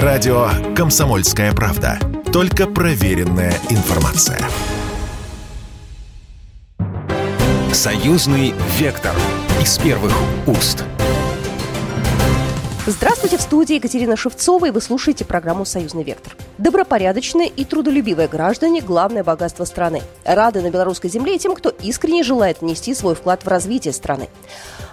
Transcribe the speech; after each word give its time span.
Радио 0.00 0.48
«Комсомольская 0.74 1.52
правда». 1.52 1.98
Только 2.32 2.66
проверенная 2.66 3.52
информация. 3.68 4.40
Союзный 7.74 8.54
вектор 8.78 9.14
из 9.60 9.76
первых 9.76 10.14
уст. 10.46 10.84
Здравствуйте, 12.86 13.36
в 13.36 13.42
студии 13.42 13.74
Екатерина 13.74 14.16
Шевцова, 14.16 14.64
и 14.64 14.70
вы 14.70 14.80
слушаете 14.80 15.26
программу 15.26 15.66
«Союзный 15.66 16.04
вектор». 16.04 16.32
Добропорядочные 16.62 17.48
и 17.48 17.64
трудолюбивые 17.64 18.28
граждане– 18.28 18.80
главное 18.82 19.24
богатство 19.24 19.64
страны. 19.64 20.00
Рады 20.24 20.60
на 20.60 20.70
белорусской 20.70 21.10
земле 21.10 21.34
и 21.34 21.38
тем, 21.40 21.56
кто 21.56 21.70
искренне 21.70 22.22
желает 22.22 22.60
внести 22.60 22.94
свой 22.94 23.16
вклад 23.16 23.44
в 23.44 23.48
развитие 23.48 23.92
страны. 23.92 24.28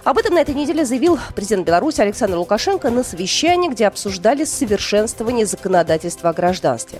Об 0.02 0.18
этом 0.18 0.34
на 0.34 0.40
этой 0.40 0.52
неделе 0.52 0.84
заявил 0.84 1.16
президент 1.36 1.64
Беларуси 1.64 2.00
Александр 2.00 2.38
Лукашенко 2.38 2.90
на 2.90 3.04
совещании, 3.04 3.68
где 3.68 3.86
обсуждали 3.86 4.42
совершенствование 4.42 5.46
законодательства 5.46 6.30
о 6.30 6.32
гражданстве. 6.32 6.98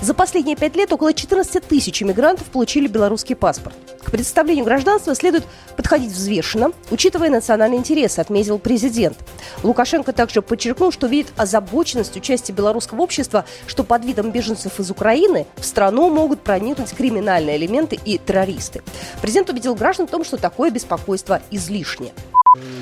За 0.00 0.14
последние 0.14 0.56
пять 0.56 0.76
лет 0.76 0.90
около 0.94 1.12
14 1.12 1.62
тысяч 1.62 2.02
иммигрантов 2.02 2.46
получили 2.46 2.86
белорусский 2.86 3.36
паспорт. 3.36 3.76
К 4.02 4.10
представлению 4.10 4.64
гражданства 4.64 5.14
следует 5.14 5.44
подходить 5.76 6.12
взвешенно, 6.12 6.72
учитывая 6.90 7.28
национальные 7.28 7.80
интересы, 7.80 8.20
отметил 8.20 8.58
президент. 8.58 9.18
Лукашенко 9.62 10.12
также 10.12 10.42
подчеркнул, 10.42 10.92
что 10.92 11.06
видит 11.06 11.32
озабоченность 11.36 12.16
участия 12.16 12.52
белорусского 12.52 13.02
общества, 13.02 13.44
что 13.66 13.84
под 13.84 14.04
видом 14.04 14.30
беженцев 14.30 14.78
из 14.80 14.90
Украины 14.90 15.46
в 15.56 15.64
страну 15.64 16.10
могут 16.10 16.40
проникнуть 16.40 16.92
криминальные 16.94 17.56
элементы 17.56 17.98
и 18.04 18.18
террористы. 18.18 18.82
Президент 19.20 19.50
убедил 19.50 19.74
граждан 19.74 20.06
в 20.06 20.10
том, 20.10 20.24
что 20.24 20.36
такое 20.36 20.70
беспокойство 20.70 21.40
излишнее. 21.50 22.12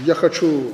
Я 0.04 0.14
хочу 0.14 0.64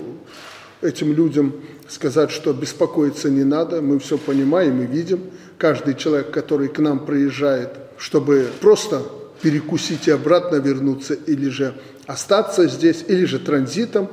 этим 0.82 1.12
людям 1.12 1.54
сказать, 1.88 2.30
что 2.30 2.52
беспокоиться 2.52 3.30
не 3.30 3.44
надо, 3.44 3.82
мы 3.82 3.98
все 3.98 4.18
понимаем 4.18 4.82
и 4.82 4.86
видим. 4.86 5.30
Каждый 5.58 5.94
человек, 5.94 6.30
который 6.30 6.68
к 6.68 6.78
нам 6.78 7.04
приезжает, 7.04 7.70
чтобы 7.98 8.50
просто 8.60 9.02
перекусить 9.40 10.08
и 10.08 10.10
обратно 10.10 10.56
вернуться, 10.56 11.14
или 11.14 11.48
же 11.48 11.74
остаться 12.06 12.66
здесь, 12.68 13.04
или 13.06 13.24
же 13.24 13.38
транзитом, 13.38 14.08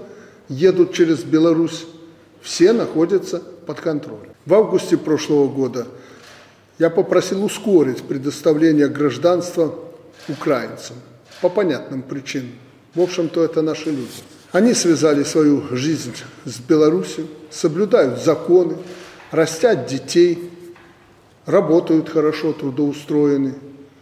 едут 0.51 0.93
через 0.93 1.23
Беларусь, 1.23 1.85
все 2.41 2.73
находятся 2.73 3.39
под 3.39 3.79
контролем. 3.79 4.33
В 4.45 4.53
августе 4.53 4.97
прошлого 4.97 5.47
года 5.47 5.87
я 6.77 6.89
попросил 6.89 7.43
ускорить 7.43 8.03
предоставление 8.03 8.87
гражданства 8.87 9.73
украинцам 10.27 10.97
по 11.41 11.49
понятным 11.49 12.01
причинам. 12.01 12.51
В 12.95 13.01
общем-то, 13.01 13.43
это 13.43 13.61
наши 13.61 13.89
люди. 13.89 14.09
Они 14.51 14.73
связали 14.73 15.23
свою 15.23 15.63
жизнь 15.71 16.15
с 16.43 16.59
Беларусью, 16.59 17.27
соблюдают 17.49 18.21
законы, 18.21 18.75
растят 19.31 19.87
детей, 19.87 20.49
работают 21.45 22.09
хорошо, 22.09 22.51
трудоустроены 22.51 23.53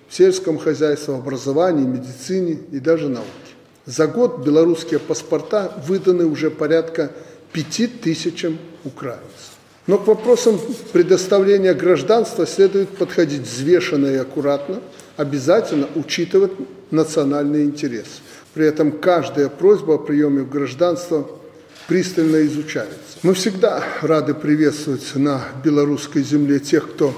в 0.08 0.16
сельском 0.16 0.58
хозяйстве, 0.58 1.13
образовании, 1.13 1.86
медицине 1.86 2.59
и 2.72 2.80
даже 2.80 3.09
науке. 3.09 3.48
За 3.90 4.06
год 4.06 4.45
белорусские 4.45 5.00
паспорта 5.00 5.73
выданы 5.88 6.26
уже 6.26 6.52
порядка 6.52 7.12
пяти 7.52 7.88
тысячам 7.88 8.59
украинцев. 8.84 9.58
Но 9.88 9.98
к 9.98 10.06
вопросам 10.06 10.59
предоставления 10.94 11.73
гражданства 11.73 12.46
следует 12.46 12.90
подходить 12.90 13.48
взвешенно 13.48 14.06
и 14.06 14.18
аккуратно, 14.18 14.81
обязательно 15.18 15.88
учитывать 15.96 16.52
национальный 16.92 17.64
интерес. 17.64 18.06
При 18.54 18.68
этом 18.68 18.92
каждая 18.92 19.50
просьба 19.50 19.96
о 19.96 19.98
приеме 19.98 20.44
в 20.44 20.52
гражданство 20.52 21.28
пристально 21.88 22.46
изучается. 22.46 23.18
Мы 23.24 23.34
всегда 23.34 23.84
рады 24.03 24.36
приветствовать 24.36 25.16
на 25.16 25.42
белорусской 25.64 26.22
земле 26.22 26.59
тех, 26.59 26.92
кто 26.92 27.12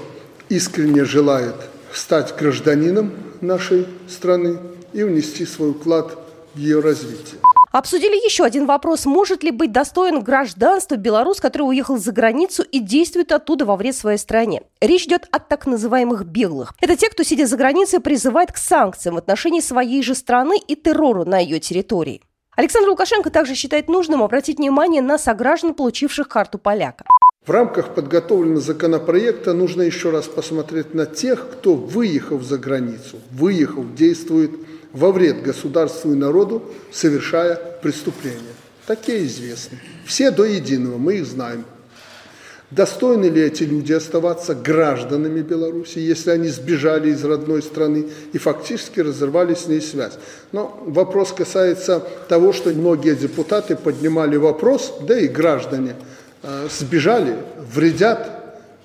искренне 0.48 1.04
желает 1.04 1.56
стать 1.92 2.34
гражданином 2.34 3.12
нашей 3.42 3.86
страны 4.08 4.56
и 4.94 5.02
внести 5.02 5.44
свой 5.44 5.74
вклад 5.74 6.21
ее 6.54 6.80
развитие. 6.80 7.40
Обсудили 7.72 8.22
еще 8.22 8.44
один 8.44 8.66
вопрос. 8.66 9.06
Может 9.06 9.42
ли 9.42 9.50
быть 9.50 9.72
достоин 9.72 10.20
гражданства 10.20 10.96
белорус, 10.96 11.40
который 11.40 11.62
уехал 11.62 11.96
за 11.96 12.12
границу 12.12 12.62
и 12.62 12.80
действует 12.80 13.32
оттуда 13.32 13.64
во 13.64 13.76
вред 13.76 13.96
своей 13.96 14.18
стране? 14.18 14.62
Речь 14.82 15.06
идет 15.06 15.26
о 15.30 15.38
так 15.38 15.66
называемых 15.66 16.26
беглых. 16.26 16.74
Это 16.82 16.96
те, 16.96 17.08
кто, 17.08 17.22
сидя 17.22 17.46
за 17.46 17.56
границей, 17.56 18.00
призывает 18.00 18.52
к 18.52 18.58
санкциям 18.58 19.14
в 19.14 19.18
отношении 19.18 19.60
своей 19.60 20.02
же 20.02 20.14
страны 20.14 20.58
и 20.58 20.76
террору 20.76 21.24
на 21.24 21.38
ее 21.38 21.60
территории. 21.60 22.20
Александр 22.54 22.90
Лукашенко 22.90 23.30
также 23.30 23.54
считает 23.54 23.88
нужным 23.88 24.22
обратить 24.22 24.58
внимание 24.58 25.00
на 25.00 25.16
сограждан, 25.16 25.72
получивших 25.72 26.28
карту 26.28 26.58
поляка. 26.58 27.06
В 27.46 27.50
рамках 27.50 27.94
подготовленного 27.94 28.60
законопроекта 28.60 29.54
нужно 29.54 29.82
еще 29.82 30.10
раз 30.10 30.26
посмотреть 30.26 30.92
на 30.92 31.06
тех, 31.06 31.48
кто, 31.50 31.74
выехав 31.74 32.42
за 32.42 32.58
границу, 32.58 33.18
выехав, 33.32 33.94
действует 33.94 34.50
во 34.92 35.12
вред 35.12 35.42
государству 35.42 36.12
и 36.12 36.16
народу, 36.16 36.62
совершая 36.90 37.56
преступления. 37.82 38.54
Такие 38.86 39.26
известны. 39.26 39.78
Все 40.04 40.30
до 40.30 40.44
единого, 40.44 40.98
мы 40.98 41.16
их 41.16 41.26
знаем. 41.26 41.64
Достойны 42.70 43.26
ли 43.26 43.42
эти 43.42 43.64
люди 43.64 43.92
оставаться 43.92 44.54
гражданами 44.54 45.42
Беларуси, 45.42 45.98
если 45.98 46.30
они 46.30 46.48
сбежали 46.48 47.10
из 47.10 47.22
родной 47.22 47.62
страны 47.62 48.06
и 48.32 48.38
фактически 48.38 49.00
разорвали 49.00 49.54
с 49.54 49.66
ней 49.66 49.82
связь? 49.82 50.14
Но 50.52 50.82
вопрос 50.86 51.32
касается 51.32 52.02
того, 52.28 52.54
что 52.54 52.70
многие 52.70 53.14
депутаты 53.14 53.76
поднимали 53.76 54.36
вопрос, 54.36 54.94
да 55.06 55.18
и 55.18 55.28
граждане 55.28 55.96
э, 56.42 56.68
сбежали, 56.70 57.36
вредят, 57.74 58.30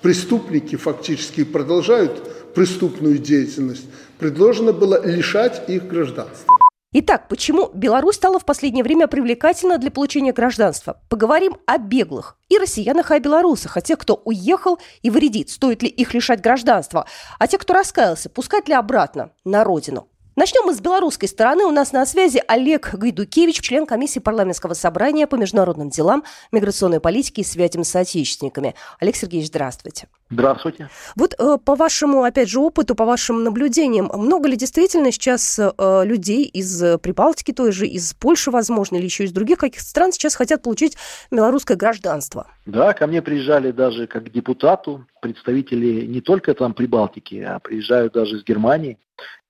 преступники 0.02 0.76
фактически 0.76 1.44
продолжают 1.44 2.22
преступную 2.58 3.18
деятельность 3.18 3.84
предложено 4.18 4.72
было 4.72 5.00
лишать 5.06 5.62
их 5.68 5.86
гражданства. 5.86 6.52
Итак, 6.92 7.28
почему 7.28 7.70
Беларусь 7.72 8.16
стала 8.16 8.40
в 8.40 8.44
последнее 8.44 8.82
время 8.82 9.06
привлекательна 9.06 9.78
для 9.78 9.92
получения 9.92 10.32
гражданства? 10.32 11.00
Поговорим 11.08 11.58
о 11.66 11.78
беглых 11.78 12.36
и 12.48 12.58
россиянах, 12.58 13.12
и 13.12 13.14
о 13.14 13.20
белорусах, 13.20 13.76
о 13.76 13.80
тех, 13.80 13.96
кто 13.98 14.20
уехал 14.24 14.80
и 15.02 15.10
вредит, 15.10 15.50
стоит 15.50 15.84
ли 15.84 15.88
их 15.88 16.14
лишать 16.14 16.40
гражданства, 16.40 17.06
а 17.38 17.46
тех, 17.46 17.60
кто 17.60 17.74
раскаялся, 17.74 18.28
пускать 18.28 18.66
ли 18.66 18.74
обратно 18.74 19.30
на 19.44 19.62
родину. 19.62 20.07
Начнем 20.38 20.66
мы 20.66 20.72
с 20.72 20.80
белорусской 20.80 21.28
стороны. 21.28 21.64
У 21.64 21.72
нас 21.72 21.90
на 21.90 22.06
связи 22.06 22.40
Олег 22.46 22.94
Гайдукевич, 22.94 23.60
член 23.60 23.86
комиссии 23.86 24.20
парламентского 24.20 24.74
собрания 24.74 25.26
по 25.26 25.34
международным 25.34 25.90
делам, 25.90 26.22
миграционной 26.52 27.00
политике 27.00 27.42
и 27.42 27.44
связям 27.44 27.82
с 27.82 27.96
отечественниками. 27.96 28.76
Олег 29.00 29.16
Сергеевич, 29.16 29.48
здравствуйте. 29.48 30.06
Здравствуйте. 30.30 30.90
Вот 31.16 31.34
э, 31.36 31.58
по 31.64 31.74
вашему, 31.74 32.22
опять 32.22 32.48
же, 32.48 32.60
опыту, 32.60 32.94
по 32.94 33.04
вашим 33.04 33.42
наблюдениям, 33.42 34.12
много 34.14 34.48
ли 34.48 34.56
действительно 34.56 35.10
сейчас 35.10 35.58
э, 35.58 36.04
людей 36.04 36.44
из 36.44 37.00
Прибалтики 37.00 37.52
той 37.52 37.72
же, 37.72 37.88
из 37.88 38.14
Польши, 38.14 38.52
возможно, 38.52 38.94
или 38.94 39.06
еще 39.06 39.24
из 39.24 39.32
других 39.32 39.58
каких-то 39.58 39.88
стран 39.88 40.12
сейчас 40.12 40.36
хотят 40.36 40.62
получить 40.62 40.96
белорусское 41.32 41.76
гражданство? 41.76 42.46
Да, 42.64 42.92
ко 42.92 43.08
мне 43.08 43.22
приезжали 43.22 43.72
даже 43.72 44.06
как 44.06 44.30
депутату 44.30 45.04
представители 45.20 46.06
не 46.06 46.20
только 46.20 46.54
там 46.54 46.74
Прибалтики, 46.74 47.36
а 47.36 47.58
приезжают 47.58 48.14
даже 48.14 48.36
из 48.36 48.44
Германии. 48.44 48.98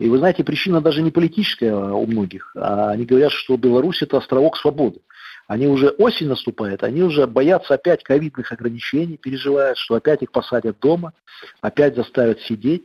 И 0.01 0.09
вы 0.09 0.19
знаете, 0.19 0.45
причина 0.45 0.81
даже 0.81 1.03
не 1.03 1.11
политическая 1.11 1.75
у 1.75 2.07
многих, 2.07 2.53
а 2.57 2.91
они 2.91 3.05
говорят, 3.05 3.33
что 3.33 3.57
Беларусь– 3.57 4.03
это 4.03 4.17
островок 4.19 4.57
свободы. 4.57 5.01
Они 5.47 5.67
уже 5.67 5.89
осень 5.89 6.29
наступает, 6.29 6.83
они 6.83 7.03
уже 7.03 7.27
боятся 7.27 7.75
опять 7.75 8.03
ковидных 8.03 8.53
ограничений, 8.53 9.17
переживают, 9.17 9.79
что 9.79 9.95
опять 9.95 10.23
их 10.23 10.31
посадят 10.31 10.79
дома, 10.79 11.15
опять 11.63 11.97
заставят 11.97 12.41
сидеть. 12.43 12.85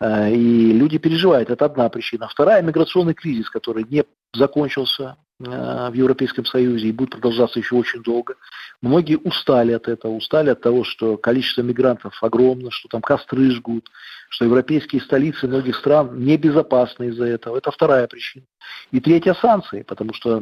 Э, 0.00 0.30
и 0.32 0.72
люди 0.72 0.98
переживают, 0.98 1.50
это 1.50 1.66
одна 1.66 1.88
причина. 1.90 2.26
Вторая– 2.28 2.62
миграционный 2.62 3.14
кризис, 3.14 3.50
который 3.50 3.84
не 3.84 4.04
закончился 4.32 5.16
в 5.40 5.94
Европейском 5.94 6.44
Союзе 6.44 6.88
и 6.88 6.92
будет 6.92 7.10
продолжаться 7.10 7.58
еще 7.58 7.74
очень 7.74 8.02
долго. 8.02 8.34
Многие 8.82 9.16
устали 9.16 9.72
от 9.72 9.88
этого, 9.88 10.12
устали 10.12 10.50
от 10.50 10.60
того, 10.60 10.84
что 10.84 11.16
количество 11.16 11.62
мигрантов 11.62 12.22
огромно, 12.22 12.70
что 12.70 12.88
там 12.88 13.00
костры 13.00 13.50
жгут, 13.50 13.88
что 14.28 14.44
европейские 14.44 15.00
столицы 15.00 15.48
многих 15.48 15.76
стран 15.76 16.22
небезопасны 16.22 17.08
из-за 17.08 17.24
этого. 17.24 17.56
Это 17.56 17.70
вторая 17.70 18.06
причина. 18.06 18.44
И 18.92 19.00
третья– 19.00 19.34
санкции, 19.40 19.82
потому 19.82 20.12
что 20.12 20.38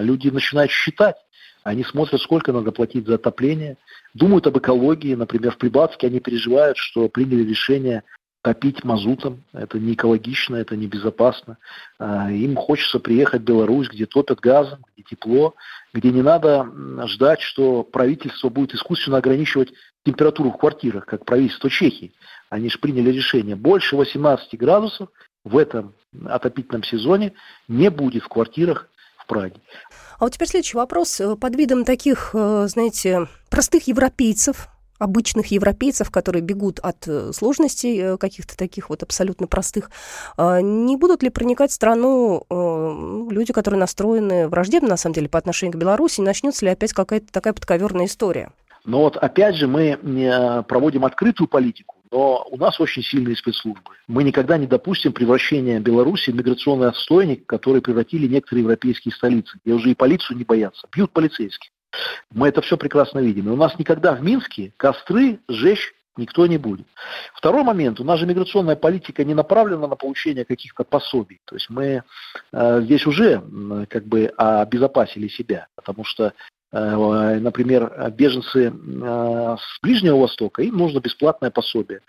люди 0.00 0.28
начинают 0.28 0.70
считать, 0.70 1.16
они 1.64 1.82
смотрят, 1.82 2.20
сколько 2.20 2.52
надо 2.52 2.70
платить 2.70 3.06
за 3.06 3.16
отопление, 3.16 3.76
думают 4.14 4.46
об 4.46 4.56
экологии. 4.56 5.16
Например, 5.16 5.50
в 5.50 5.58
Прибалтике 5.58 6.06
они 6.06 6.20
переживают, 6.20 6.76
что 6.76 7.08
приняли 7.08 7.42
решение 7.42 8.04
топить 8.46 8.84
мазутом. 8.84 9.42
Это 9.52 9.76
не 9.80 9.94
экологично, 9.94 10.54
это 10.54 10.76
небезопасно. 10.76 11.58
А, 11.98 12.30
им 12.30 12.54
хочется 12.54 13.00
приехать 13.00 13.42
в 13.42 13.44
Беларусь, 13.44 13.88
где 13.88 14.06
топят 14.06 14.38
газом, 14.38 14.84
где 14.94 15.02
тепло, 15.02 15.56
где 15.92 16.12
не 16.12 16.22
надо 16.22 16.64
ждать, 17.08 17.40
что 17.40 17.82
правительство 17.82 18.48
будет 18.48 18.72
искусственно 18.72 19.16
ограничивать 19.16 19.72
температуру 20.04 20.52
в 20.52 20.58
квартирах, 20.58 21.06
как 21.06 21.24
правительство 21.24 21.68
Чехии. 21.68 22.12
Они 22.48 22.70
же 22.70 22.78
приняли 22.78 23.10
решение. 23.10 23.56
Больше 23.56 23.96
18 23.96 24.56
градусов 24.56 25.08
в 25.42 25.58
этом 25.58 25.94
отопительном 26.24 26.84
сезоне 26.84 27.32
не 27.66 27.90
будет 27.90 28.22
в 28.22 28.28
квартирах 28.28 28.88
в 29.16 29.26
Праге. 29.26 29.56
А 30.20 30.24
вот 30.24 30.34
теперь 30.34 30.46
следующий 30.46 30.76
вопрос. 30.76 31.20
Под 31.40 31.56
видом 31.56 31.84
таких, 31.84 32.30
э, 32.32 32.68
знаете, 32.68 33.26
простых 33.50 33.88
европейцев, 33.88 34.68
обычных 34.98 35.46
европейцев, 35.48 36.10
которые 36.10 36.42
бегут 36.42 36.78
от 36.80 37.06
э, 37.06 37.32
сложностей 37.32 38.00
э, 38.00 38.16
каких-то 38.16 38.56
таких 38.56 38.90
вот 38.90 39.02
абсолютно 39.02 39.46
простых, 39.46 39.90
а 40.36 40.60
не 40.60 40.96
будут 40.96 41.22
ли 41.22 41.30
проникать 41.30 41.70
в 41.70 41.74
страну 41.74 42.44
ну, 42.50 43.30
люди, 43.30 43.52
которые 43.52 43.80
настроены 43.80 44.48
враждебно, 44.48 44.90
на 44.90 44.96
самом 44.96 45.14
деле, 45.14 45.28
по 45.28 45.38
отношению 45.38 45.72
к 45.74 45.80
Беларуси, 45.80 46.20
начнется 46.20 46.64
ли 46.64 46.70
опять 46.70 46.92
какая-то 46.92 47.32
такая 47.32 47.52
подковерная 47.52 48.06
история? 48.06 48.50
Но 48.84 49.00
вот 49.00 49.16
опять 49.16 49.56
же 49.56 49.66
мы 49.66 49.98
проводим 50.68 51.04
открытую 51.04 51.48
политику, 51.48 51.96
но 52.10 52.46
у 52.50 52.56
нас 52.56 52.80
очень 52.80 53.02
сильные 53.02 53.36
спецслужбы. 53.36 53.90
Мы 54.06 54.24
никогда 54.24 54.56
не 54.56 54.66
допустим 54.66 55.12
превращения 55.12 55.80
Беларуси 55.80 56.30
в 56.30 56.34
миграционный 56.34 56.88
отстойник, 56.88 57.46
который 57.46 57.82
превратили 57.82 58.26
некоторые 58.26 58.62
европейские 58.62 59.12
столицы, 59.12 59.58
где 59.64 59.74
уже 59.74 59.90
и 59.90 59.94
полицию 59.94 60.38
не 60.38 60.44
боятся, 60.44 60.86
бьют 60.94 61.12
полицейских. 61.12 61.70
Мы 62.32 62.48
это 62.48 62.60
все 62.60 62.76
прекрасно 62.76 63.20
видим. 63.20 63.48
И 63.48 63.52
у 63.52 63.56
нас 63.56 63.78
никогда 63.78 64.14
в 64.14 64.22
Минске 64.22 64.72
костры 64.76 65.40
сжечь 65.48 65.94
никто 66.16 66.46
не 66.46 66.58
будет. 66.58 66.86
Второй 67.34 67.62
момент. 67.62 68.00
У 68.00 68.04
нас 68.04 68.18
же 68.18 68.26
миграционная 68.26 68.76
политика 68.76 69.24
не 69.24 69.34
направлена 69.34 69.86
на 69.86 69.96
получение 69.96 70.44
каких-то 70.44 70.84
пособий. 70.84 71.40
То 71.44 71.56
есть 71.56 71.68
мы 71.70 72.02
э, 72.52 72.80
здесь 72.82 73.06
уже 73.06 73.42
э, 73.42 73.86
как 73.88 74.06
бы 74.06 74.26
обезопасили 74.36 75.28
себя, 75.28 75.68
потому 75.74 76.04
что 76.04 76.32
например, 76.72 78.12
беженцы 78.16 78.66
э, 78.66 79.56
с 79.58 79.80
Ближнего 79.82 80.16
Востока, 80.16 80.62
им 80.62 80.76
нужно 80.76 80.98
бесплатное 80.98 81.50
пособие. 81.50 82.00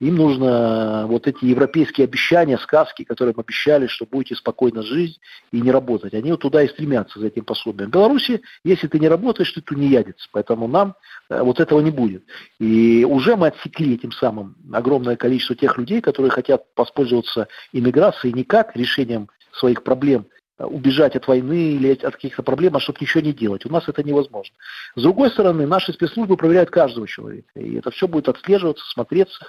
Им 0.00 0.16
нужно 0.16 1.04
вот 1.06 1.26
эти 1.26 1.44
европейские 1.44 2.06
обещания, 2.06 2.56
сказки, 2.58 3.04
которые 3.04 3.34
им 3.34 3.40
обещали, 3.40 3.86
что 3.86 4.06
будете 4.06 4.34
спокойно 4.34 4.82
жить 4.82 5.20
и 5.52 5.60
не 5.60 5.70
работать. 5.70 6.14
Они 6.14 6.30
вот 6.30 6.40
туда 6.40 6.62
и 6.62 6.68
стремятся 6.68 7.20
за 7.20 7.26
этим 7.26 7.44
пособием. 7.44 7.90
В 7.90 7.92
Беларуси, 7.92 8.40
если 8.64 8.88
ты 8.88 8.98
не 8.98 9.08
работаешь, 9.08 9.52
ты 9.52 9.60
тунеядец. 9.60 10.28
Поэтому 10.32 10.66
нам 10.66 10.94
э, 11.28 11.42
вот 11.42 11.60
этого 11.60 11.80
не 11.80 11.90
будет. 11.90 12.24
И 12.58 13.04
уже 13.04 13.36
мы 13.36 13.48
отсекли 13.48 13.94
этим 13.94 14.12
самым 14.12 14.56
огромное 14.72 15.16
количество 15.16 15.54
тех 15.54 15.76
людей, 15.76 16.00
которые 16.00 16.30
хотят 16.30 16.64
воспользоваться 16.74 17.48
иммиграцией 17.72 18.32
не 18.32 18.44
как 18.44 18.74
решением 18.76 19.28
своих 19.52 19.82
проблем– 19.82 20.26
убежать 20.58 21.16
от 21.16 21.26
войны 21.26 21.72
или 21.74 21.92
от 21.92 22.14
каких-то 22.14 22.42
проблем, 22.42 22.76
а 22.76 22.80
чтобы 22.80 22.98
ничего 23.00 23.22
не 23.22 23.32
делать. 23.32 23.66
У 23.66 23.72
нас 23.72 23.88
это 23.88 24.02
невозможно. 24.02 24.54
С 24.94 25.02
другой 25.02 25.30
стороны, 25.30 25.66
наши 25.66 25.92
спецслужбы 25.92 26.36
проверяют 26.36 26.70
каждого 26.70 27.06
человека. 27.06 27.48
И 27.56 27.76
это 27.76 27.90
все 27.90 28.08
будет 28.08 28.28
отслеживаться, 28.28 28.84
смотреться. 28.90 29.44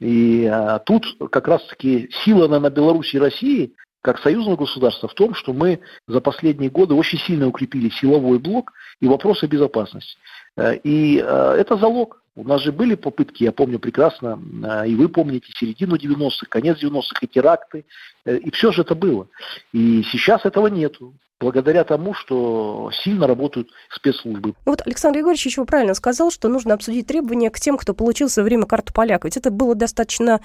И 0.00 0.46
а, 0.46 0.78
тут 0.80 1.04
как 1.30 1.48
раз-таки 1.48 2.10
сила 2.24 2.48
на, 2.48 2.60
на 2.60 2.70
Беларуси 2.70 3.16
и 3.16 3.20
России, 3.20 3.74
как 4.02 4.20
союзного 4.20 4.56
государства, 4.56 5.08
в 5.08 5.14
том, 5.14 5.34
что 5.34 5.52
мы 5.52 5.80
за 6.06 6.20
последние 6.20 6.70
годы 6.70 6.94
очень 6.94 7.18
сильно 7.18 7.48
укрепили 7.48 7.88
силовой 7.88 8.38
блок 8.38 8.72
и 9.00 9.06
вопросы 9.08 9.46
безопасности. 9.46 10.16
Э, 10.56 10.76
и 10.76 11.18
э, 11.18 11.56
это 11.58 11.76
залог. 11.76 12.22
У 12.36 12.44
нас 12.44 12.62
же 12.62 12.70
были 12.70 12.94
попытки, 12.94 13.42
я 13.42 13.50
помню 13.50 13.80
прекрасно, 13.80 14.38
э, 14.64 14.88
и 14.88 14.94
вы 14.94 15.08
помните, 15.08 15.52
середину 15.56 15.96
90-х, 15.96 16.46
конец 16.48 16.82
90-х, 16.82 17.18
и 17.20 17.26
теракты, 17.26 17.84
и 18.24 18.50
все 18.52 18.70
же 18.70 18.82
это 18.82 18.94
было. 18.94 19.28
И 19.72 20.04
сейчас 20.04 20.44
этого 20.44 20.68
нету 20.68 21.14
благодаря 21.40 21.84
тому, 21.84 22.14
что 22.14 22.90
сильно 22.92 23.26
работают 23.26 23.70
спецслужбы. 23.90 24.54
Вот 24.64 24.82
Александр 24.86 25.18
Егорович 25.18 25.46
еще 25.46 25.64
правильно 25.64 25.94
сказал, 25.94 26.30
что 26.30 26.48
нужно 26.48 26.74
обсудить 26.74 27.06
требования 27.06 27.50
к 27.50 27.60
тем, 27.60 27.76
кто 27.78 27.94
получил 27.94 28.28
в 28.28 28.32
свое 28.32 28.44
время 28.44 28.66
карту 28.66 28.92
поляка. 28.92 29.26
Ведь 29.26 29.36
это 29.36 29.50
было 29.50 29.74
достаточно 29.74 30.40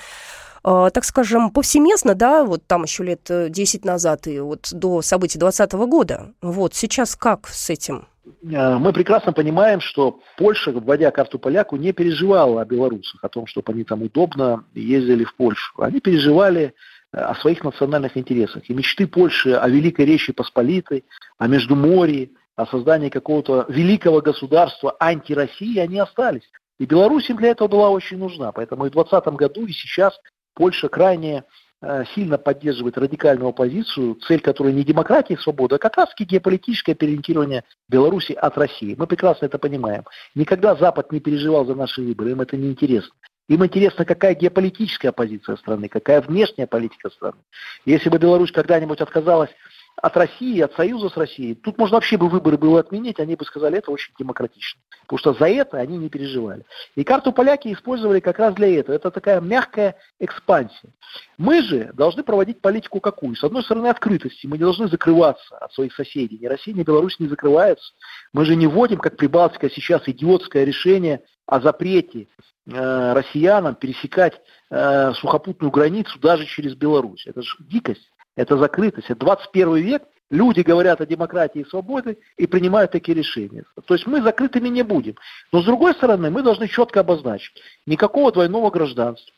так 0.64 1.04
скажем, 1.04 1.52
повсеместно, 1.52 2.16
да, 2.16 2.44
вот 2.44 2.66
там 2.66 2.84
еще 2.84 3.04
лет 3.04 3.30
10 3.30 3.86
назад 3.86 4.28
и 4.28 4.40
вот 4.40 4.70
до 4.72 5.02
событий 5.02 5.38
2020 5.38 5.74
года. 5.90 6.34
Вот 6.42 6.74
сейчас 6.74 7.16
как 7.16 7.48
с 7.48 7.70
этим? 7.70 8.08
Э, 8.44 8.78
мы 8.78 8.94
прекрасно 8.94 9.34
понимаем, 9.34 9.80
что 9.82 10.20
Польша, 10.38 10.72
вводя 10.72 11.12
карту 11.12 11.40
поляку, 11.40 11.76
не 11.76 11.92
переживала 11.92 12.62
о 12.62 12.66
белорусах, 12.66 13.24
о 13.24 13.30
том, 13.30 13.48
чтобы 13.48 13.74
они 13.74 13.84
там 13.84 14.02
удобно 14.02 14.66
ездили 14.74 15.24
в 15.24 15.36
Польшу. 15.36 15.74
Они 15.82 16.00
переживали 16.00 16.74
э, 17.12 17.18
о 17.18 17.36
своих 17.36 17.64
национальных 17.64 18.18
интересах. 18.18 18.70
И 18.70 18.74
мечты 18.74 19.08
Польши 19.08 19.54
о 19.54 19.68
Великой 19.68 20.06
Речи 20.06 20.34
Посполитой, 20.34 21.06
о 21.38 21.48
Междуморье, 21.48 22.30
о 22.56 22.66
создании 22.68 23.10
какого-то 23.10 23.66
великого 23.68 24.22
государства 24.22 24.96
антироссии, 25.00 25.80
они 25.80 26.00
остались. 26.00 26.50
И 26.80 26.86
Беларусь 26.86 27.30
им 27.30 27.38
для 27.38 27.50
этого 27.50 27.68
была 27.68 27.90
очень 27.90 28.18
нужна. 28.18 28.52
Поэтому 28.52 28.86
и 28.86 28.90
в 28.90 28.94
2020 28.94 29.36
году, 29.36 29.66
и 29.66 29.72
сейчас 29.72 30.20
Польша 30.56 30.90
крайне 30.90 31.44
Э, 31.86 32.06
сильно 32.16 32.38
поддерживает 32.38 32.98
радикальную 32.98 33.50
оппозицию, 33.50 34.16
цель 34.26 34.40
которой 34.40 34.72
не 34.72 34.86
демократия 34.86 35.34
и 35.34 35.38
свобода, 35.38 35.76
а 35.76 35.80
как 35.80 35.98
раз 35.98 36.08
геополитическое 36.18 36.96
переориентирование 36.96 37.66
Беларуси 37.90 38.32
от 38.32 38.58
России. 38.58 38.96
Мы 38.98 39.06
прекрасно 39.06 39.48
это 39.48 39.60
понимаем. 39.60 40.06
Никогда 40.34 40.76
Запад 40.76 41.12
не 41.12 41.20
переживал 41.20 41.66
за 41.66 41.76
наши 41.76 42.02
выборы, 42.02 42.32
им 42.32 42.40
это 42.40 42.56
не 42.56 42.70
интересно. 42.70 43.14
Им 43.50 43.66
интересно, 43.66 44.06
какая 44.06 44.34
геополитическая 44.34 45.12
позиция 45.12 45.58
страны, 45.58 45.90
какая 45.90 46.22
внешняя 46.22 46.68
политика 46.68 47.10
страны. 47.10 47.40
Если 47.84 48.08
бы 48.08 48.18
Беларусь 48.18 48.54
когда-нибудь 48.54 49.02
отказалась 49.02 49.52
от 49.96 50.18
России, 50.18 50.60
от 50.60 50.74
союза 50.74 51.10
с 51.10 51.18
Россией. 51.18 51.56
Тут 51.56 51.78
можно 51.78 51.98
вообще 51.98 52.18
бы 52.18 52.28
выборы 52.28 52.58
было 52.58 52.80
отменить, 52.80 53.20
они 53.20 53.36
бы 53.36 53.46
сказали, 53.46 53.78
это 53.78 53.92
очень 53.92 54.14
демократично. 54.18 54.82
Потому 55.02 55.20
что 55.20 55.34
за 55.34 55.48
это 55.48 55.78
они 55.78 55.98
не 55.98 56.10
переживали. 56.10 56.66
И 56.96 57.04
карту 57.04 57.32
поляки 57.32 57.72
использовали 57.72 58.20
как 58.20 58.40
раз 58.40 58.56
для 58.56 58.80
этого. 58.80 58.96
Это 58.96 59.12
такая 59.12 59.40
мягкая 59.40 59.96
экспансия. 60.20 60.90
Мы 61.38 61.62
же 61.62 61.92
должны 61.94 62.24
проводить 62.24 62.62
политику 62.62 63.00
какую? 63.00 63.36
С 63.36 63.44
одной 63.44 63.64
стороны, 63.64 63.88
открытости. 63.88 64.48
Мы 64.48 64.58
не 64.58 64.64
должны 64.64 64.88
закрываться 64.88 65.58
от 65.58 65.72
своих 65.74 65.94
соседей. 65.94 66.40
Ни 66.40 66.48
Россия, 66.48 66.74
ни 66.74 66.84
Беларусь 66.84 67.20
не 67.20 67.28
закрываются. 67.28 67.94
Мы 68.34 68.46
же 68.46 68.56
не 68.56 68.68
вводим, 68.68 68.98
как 68.98 69.18
Прибалтика 69.18 69.70
сейчас, 69.70 70.04
идиотское 70.08 70.64
решение 70.64 71.22
о 71.46 71.60
запрете 71.60 72.28
э, 72.66 73.14
россиянам 73.14 73.76
пересекать 73.76 74.42
э, 74.70 75.14
сухопутную 75.14 75.72
границу 75.72 76.18
даже 76.20 76.46
через 76.46 76.76
Беларусь. 76.76 77.28
Это 77.28 77.42
же 77.42 77.58
дикость 77.60 78.10
это 78.36 78.58
закрытость. 78.58 79.10
Это 79.10 79.20
21 79.20 79.76
век, 79.76 80.04
люди 80.30 80.62
говорят 80.62 81.02
о 81.02 81.06
демократии 81.06 81.62
и 81.62 81.66
свободе 81.66 82.18
и 82.38 82.48
принимают 82.48 82.92
такие 82.92 83.16
решения. 83.16 83.66
То 83.86 83.94
есть 83.94 84.08
мы 84.08 84.22
закрытыми 84.22 84.70
не 84.70 84.84
будем. 84.84 85.16
Но 85.52 85.62
с 85.62 85.66
другой 85.66 85.94
стороны, 85.94 86.30
мы 86.30 86.42
должны 86.42 86.68
четко 86.68 87.02
обозначить, 87.02 87.54
никакого 87.86 88.32
двойного 88.32 88.70
гражданства, 88.72 89.34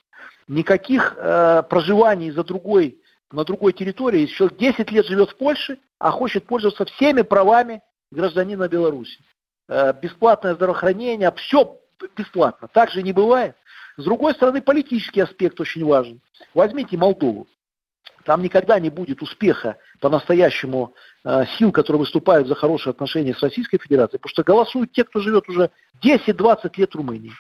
никаких 0.48 1.16
э, 1.18 1.64
проживаний 1.70 2.32
за 2.32 2.44
другой, 2.44 3.02
на 3.32 3.44
другой 3.44 3.74
территории. 3.74 4.22
Если 4.22 4.36
человек 4.36 4.58
10 4.58 4.92
лет 4.92 5.06
живет 5.06 5.32
в 5.32 5.38
Польше, 5.38 5.80
а 6.00 6.12
хочет 6.12 6.46
пользоваться 6.46 6.86
всеми 6.86 7.22
правами 7.22 7.82
гражданина 8.12 8.68
Беларуси. 8.68 9.20
Э, 9.68 9.94
бесплатное 10.00 10.56
здравоохранение, 10.56 11.32
все 11.36 11.78
бесплатно. 12.16 12.70
Так 12.72 12.92
же 12.92 13.04
не 13.04 13.14
бывает. 13.14 13.56
С 13.98 14.04
другой 14.04 14.34
стороны, 14.34 14.62
политический 14.62 15.22
аспект 15.22 15.60
очень 15.60 15.86
важен. 15.86 16.22
Возьмите 16.54 16.98
Молдову. 16.98 17.48
Там 18.26 18.42
никогда 18.42 18.80
не 18.80 18.90
будет 18.90 19.22
успеха 19.22 19.78
по-настоящему 20.02 20.94
э, 21.24 21.46
сил, 21.58 21.72
которые 21.72 22.02
выступают 22.02 22.48
за 22.48 22.56
хорошие 22.56 22.92
отношения 22.92 23.36
с 23.36 23.42
Российской 23.42 23.78
Федерацией, 23.78 24.20
потому 24.20 24.32
что 24.32 24.44
голосуют 24.44 24.92
те, 24.92 25.04
кто 25.04 25.20
живет 25.20 25.48
уже 25.48 25.70
10-20 26.04 26.72
лет 26.78 26.92
в 26.92 26.96
Румынии. 26.96 27.32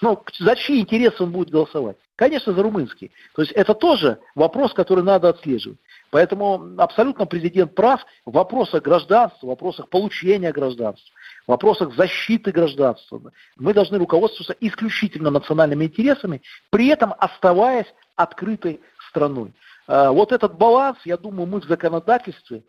Но 0.00 0.24
за 0.38 0.56
чьи 0.56 0.80
интересы 0.80 1.22
он 1.22 1.30
будет 1.30 1.50
голосовать? 1.50 1.96
Конечно, 2.16 2.54
за 2.54 2.62
румынский. 2.62 3.12
То 3.34 3.42
есть 3.42 3.52
это 3.52 3.74
тоже 3.74 4.18
вопрос, 4.34 4.72
который 4.72 5.04
надо 5.04 5.28
отслеживать. 5.28 5.78
Поэтому 6.10 6.74
абсолютно 6.78 7.26
президент 7.26 7.74
прав 7.74 8.04
в 8.24 8.32
вопросах 8.32 8.82
гражданства, 8.82 9.46
в 9.46 9.48
вопросах 9.50 9.88
получения 9.88 10.52
гражданства, 10.52 11.14
в 11.46 11.50
вопросах 11.50 11.94
защиты 11.94 12.50
гражданства. 12.50 13.20
Мы 13.56 13.74
должны 13.74 13.98
руководствоваться 13.98 14.56
исключительно 14.60 15.30
национальными 15.30 15.84
интересами, 15.84 16.40
при 16.70 16.88
этом 16.88 17.14
оставаясь 17.18 17.92
открытой 18.16 18.80
страной. 19.10 19.52
Э, 19.90 20.08
вот 20.10 20.30
этот 20.30 20.56
баланс, 20.56 20.98
я 21.04 21.16
думаю, 21.16 21.48
мы 21.48 21.60
в 21.60 21.64
законодательстве 21.64 22.62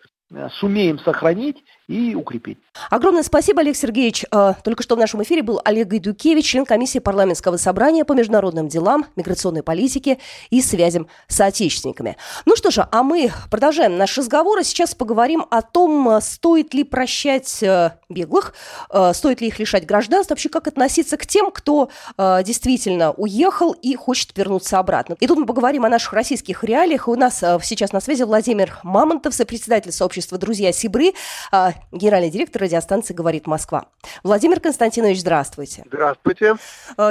сумеем 0.59 0.99
сохранить 0.99 1.63
и 1.91 2.15
укрепить. 2.15 2.57
Огромное 2.89 3.23
спасибо, 3.23 3.61
Олег 3.61 3.75
Сергеевич. 3.75 4.25
Э, 4.31 4.53
только 4.63 4.81
что 4.81 4.95
в 4.95 4.99
нашем 4.99 5.21
эфире 5.23 5.43
был 5.43 5.59
Олег 5.65 5.89
Гайдукевич, 5.89 6.45
член 6.45 6.65
комиссии 6.65 6.99
парламентского 6.99 7.57
собрания 7.57 8.05
по 8.05 8.13
международным 8.13 8.69
делам, 8.69 9.05
миграционной 9.17 9.61
политике 9.61 10.17
и 10.49 10.61
связям 10.61 11.07
с 11.27 11.39
отечественниками. 11.41 12.15
Ну 12.45 12.55
что 12.55 12.71
же, 12.71 12.87
а 12.89 13.03
мы 13.03 13.31
продолжаем 13.49 13.97
наш 13.97 14.17
разговор. 14.17 14.59
И 14.59 14.63
сейчас 14.63 14.95
поговорим 14.95 15.45
о 15.49 15.61
том, 15.61 16.07
э, 16.09 16.21
стоит 16.21 16.73
ли 16.73 16.83
прощать 16.83 17.63
беглых, 18.09 18.53
стоит 19.13 19.41
ли 19.41 19.47
их 19.47 19.59
лишать 19.59 19.85
гражданства, 19.85 20.33
вообще 20.33 20.49
как 20.49 20.67
относиться 20.67 21.17
к 21.17 21.25
тем, 21.25 21.51
кто 21.51 21.89
действительно 22.17 23.11
уехал 23.11 23.71
и 23.71 23.95
хочет 23.95 24.37
вернуться 24.37 24.79
обратно. 24.79 25.15
И 25.19 25.27
тут 25.27 25.37
мы 25.37 25.45
поговорим 25.45 25.85
о 25.85 25.89
наших 25.89 26.13
российских 26.13 26.63
реалиях. 26.63 27.07
У 27.07 27.15
нас 27.15 27.39
сейчас 27.39 27.91
на 27.91 27.99
связи 28.01 28.23
Владимир 28.23 28.79
Мамонтов, 28.83 29.33
сопредседатель 29.33 29.91
сообщества 29.91 30.20
сообщества 30.21 30.37
«Друзья 30.37 30.71
Сибры», 30.71 31.13
а, 31.51 31.73
генеральный 31.91 32.29
директор 32.29 32.61
радиостанции 32.61 33.13
«Говорит 33.13 33.47
Москва». 33.47 33.85
Владимир 34.23 34.59
Константинович, 34.59 35.21
здравствуйте. 35.21 35.83
Здравствуйте. 35.87 36.55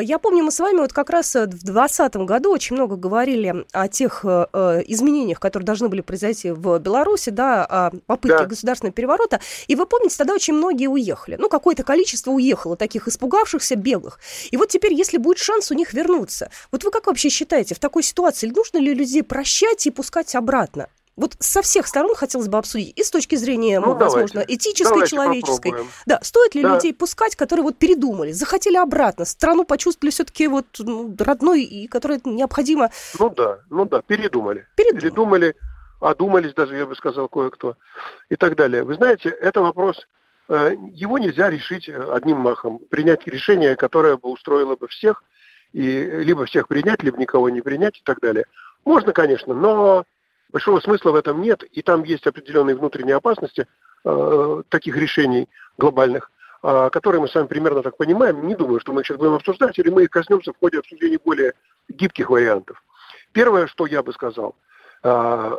Я 0.01 0.19
помню, 0.19 0.45
мы 0.45 0.53
с 0.53 0.61
вами 0.61 0.79
вот 0.79 0.93
как 0.93 1.11
раз 1.11 1.35
в 1.35 1.47
2020 1.47 2.17
году 2.17 2.53
очень 2.53 2.77
много 2.77 2.97
говорили 2.97 3.67
о 3.73 3.89
тех 3.89 4.25
изменениях, 4.25 5.41
которые 5.41 5.67
должны 5.67 5.89
были 5.89 6.01
произойти 6.01 6.51
в 6.51 6.79
Беларуси, 6.79 7.31
да, 7.31 7.65
о 7.65 7.91
попытке 8.07 8.39
да. 8.39 8.47
государственного 8.47 8.95
переворота. 8.95 9.41
И 9.67 9.75
вы 9.75 9.87
помните, 9.87 10.17
тогда 10.17 10.35
очень 10.35 10.55
многие 10.55 10.87
уехали. 10.87 11.37
Ну, 11.37 11.49
какое-то 11.49 11.83
количество 11.83 12.31
уехало, 12.31 12.77
таких 12.77 13.09
испугавшихся, 13.09 13.77
белых. 13.77 14.21
И 14.51 14.57
вот 14.57 14.69
теперь, 14.69 14.95
если 14.95 15.19
будет 15.19 15.39
шанс 15.39 15.71
у 15.71 15.75
них 15.75 15.93
вернуться, 15.93 16.51
вот 16.71 16.85
вы 16.85 16.91
как 16.91 17.07
вообще 17.07 17.29
считаете, 17.29 17.75
в 17.75 17.79
такой 17.79 18.03
ситуации 18.03 18.49
нужно 18.49 18.79
ли 18.79 18.95
людей 18.95 19.23
прощать 19.23 19.87
и 19.87 19.91
пускать 19.91 20.35
обратно? 20.35 20.89
Вот 21.21 21.37
со 21.39 21.61
всех 21.61 21.87
сторон 21.87 22.15
хотелось 22.15 22.49
бы 22.49 22.57
обсудить, 22.57 22.99
и 22.99 23.03
с 23.03 23.11
точки 23.11 23.35
зрения, 23.35 23.79
ну, 23.79 23.93
возможно, 23.93 24.41
давайте. 24.41 24.55
этической, 24.55 24.95
давайте 24.95 25.11
человеческой. 25.11 25.71
Попробуем. 25.71 25.93
Да, 26.07 26.19
стоит 26.23 26.55
ли 26.55 26.63
да. 26.63 26.75
людей 26.75 26.95
пускать, 26.95 27.37
которые 27.37 27.63
вот 27.65 27.77
передумали, 27.77 28.33
захотели 28.33 28.79
обратно, 28.79 29.27
страну 29.27 29.65
почувствовали 29.67 30.11
все-таки 30.13 30.49
вот 30.49 30.65
ну, 30.79 31.15
родной, 31.19 31.63
и 31.63 31.89
которой 31.89 32.23
необходимо... 32.25 32.91
Ну 33.19 33.29
да, 33.29 33.61
ну 33.69 33.85
да, 33.85 34.01
передумали. 34.01 34.67
Передумали. 34.77 35.01
передумали 35.01 35.57
одумались 36.01 36.55
даже, 36.55 36.75
я 36.75 36.87
бы 36.87 36.97
сказал, 36.97 37.29
кое-кто, 37.29 37.77
и 38.31 38.37
так 38.37 38.57
далее. 38.57 38.83
Вы 38.83 38.95
знаете, 38.95 39.29
это 39.29 39.61
вопрос, 39.61 40.09
э, 40.49 40.75
его 40.93 41.19
нельзя 41.19 41.51
решить 41.51 41.91
одним 41.91 42.39
махом, 42.39 42.79
принять 42.89 43.27
решение, 43.27 43.77
которое 43.77 44.17
бы 44.17 44.31
устроило 44.31 44.75
бы 44.75 44.89
всех, 44.89 45.23
и 45.75 45.83
либо 45.83 46.47
всех 46.47 46.67
принять, 46.67 47.03
либо 47.03 47.19
никого 47.19 47.51
не 47.51 47.61
принять 47.61 47.99
и 47.99 48.03
так 48.05 48.21
далее. 48.21 48.47
Можно, 48.87 49.13
конечно, 49.13 49.53
но 49.53 50.07
большого 50.53 50.81
смысла 50.81 51.13
в 51.13 51.15
этом 51.15 51.41
нет, 51.41 51.63
и 51.63 51.83
там 51.83 52.05
есть 52.05 52.27
определенные 52.27 52.77
внутренние 52.77 53.17
опасности 53.17 53.67
э, 54.05 54.63
таких 54.69 54.97
решений 54.97 55.49
глобальных, 55.79 56.31
э, 56.63 56.91
которые 56.93 57.21
мы 57.21 57.29
с 57.29 57.35
вами 57.35 57.47
примерно 57.47 57.83
так 57.83 57.97
понимаем. 57.97 58.47
Не 58.47 58.55
думаю, 58.55 58.81
что 58.81 58.93
мы 58.93 59.01
их 59.01 59.07
сейчас 59.07 59.19
будем 59.19 59.35
обсуждать, 59.35 59.79
или 59.79 59.91
мы 59.91 60.05
их 60.05 60.11
коснемся 60.11 60.53
в 60.53 60.59
ходе 60.59 60.79
обсуждения 60.79 61.19
более 61.25 61.55
гибких 61.89 62.31
вариантов. 62.31 62.83
Первое, 63.33 63.67
что 63.67 63.87
я 63.87 64.03
бы 64.03 64.13
сказал– 64.13 64.57
а, 65.03 65.57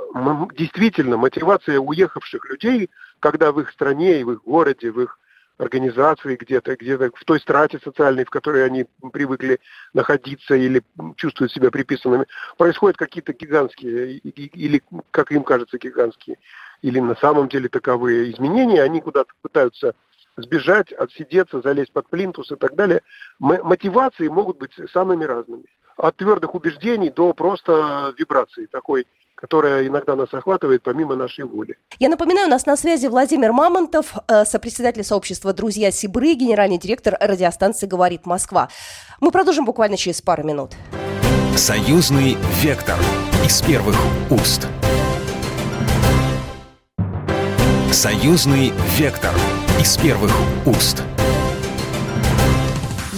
действительно 0.56 1.18
мотивация 1.18 1.80
уехавших 1.80 2.46
людей, 2.50 2.90
когда 3.20 3.52
в 3.52 3.60
их 3.60 3.72
стране 3.72 4.22
и 4.22 4.24
в 4.24 4.34
их 4.34 4.44
городе, 4.44 4.92
в 4.92 5.02
их 5.02 5.18
организации 5.62 6.36
где-то, 6.36 6.76
где-то 6.76 7.12
в 7.14 7.24
той 7.24 7.40
страте 7.40 7.80
социальной, 7.84 8.26
в 8.26 8.30
которой 8.30 8.66
они 8.66 8.86
привыкли 9.14 9.60
находиться 9.94 10.56
или 10.56 10.82
чувствуют 11.16 11.52
себя 11.52 11.70
приписанными, 11.70 12.26
происходят 12.58 12.98
какие-то 12.98 13.34
гигантские, 13.34 14.18
или, 14.18 14.82
как 15.12 15.32
им 15.32 15.44
кажется, 15.44 15.78
гигантские, 15.78 16.38
или 16.82 17.00
на 17.00 17.16
самом 17.16 17.48
деле 17.48 17.70
таковые 17.70 18.32
изменения, 18.32 18.82
они 18.82 19.02
куда-то 19.02 19.32
пытаются 19.42 19.94
сбежать, 20.38 20.92
отсидеться, 20.94 21.62
залезть 21.62 21.94
под 21.94 22.08
плинтус 22.10 22.52
и 22.52 22.56
так 22.56 22.76
далее. 22.76 23.02
Мотивации 23.40 24.28
могут 24.28 24.58
быть 24.58 24.74
самыми 24.92 25.26
разными. 25.26 25.66
От 25.98 26.16
твердых 26.16 26.56
убеждений 26.56 27.12
до 27.12 27.34
просто 27.34 28.14
вибрации 28.18 28.66
такой 28.66 29.06
которая 29.42 29.88
иногда 29.88 30.16
нас 30.16 30.30
охватывает 30.32 30.84
помимо 30.84 31.16
нашей 31.16 31.46
воли. 31.46 31.78
Я 32.00 32.10
напоминаю, 32.10 32.48
у 32.48 32.52
нас 32.52 32.66
на 32.68 32.78
связи 32.78 33.08
Владимир 33.08 33.52
Мамонтов, 33.52 34.14
э, 34.28 34.46
сопредседатель 34.46 35.04
сообщества 35.04 35.52
«Друзья 35.52 35.92
Сибры», 35.92 36.34
генеральный 36.34 36.78
директор 36.78 37.18
радиостанции 37.20 37.88
«Говорит 37.88 38.26
Москва». 38.26 38.70
Мы 39.20 39.32
продолжим 39.32 39.66
буквально 39.66 39.98
через 39.98 40.22
пару 40.22 40.44
минут. 40.44 40.74
Союзный 41.56 42.38
вектор 42.62 42.98
из 43.44 43.62
первых 43.62 43.96
уст. 44.30 44.68
Союзный 47.92 48.72
вектор 48.98 49.34
из 49.80 49.98
первых 49.98 50.32
уст. 50.66 51.04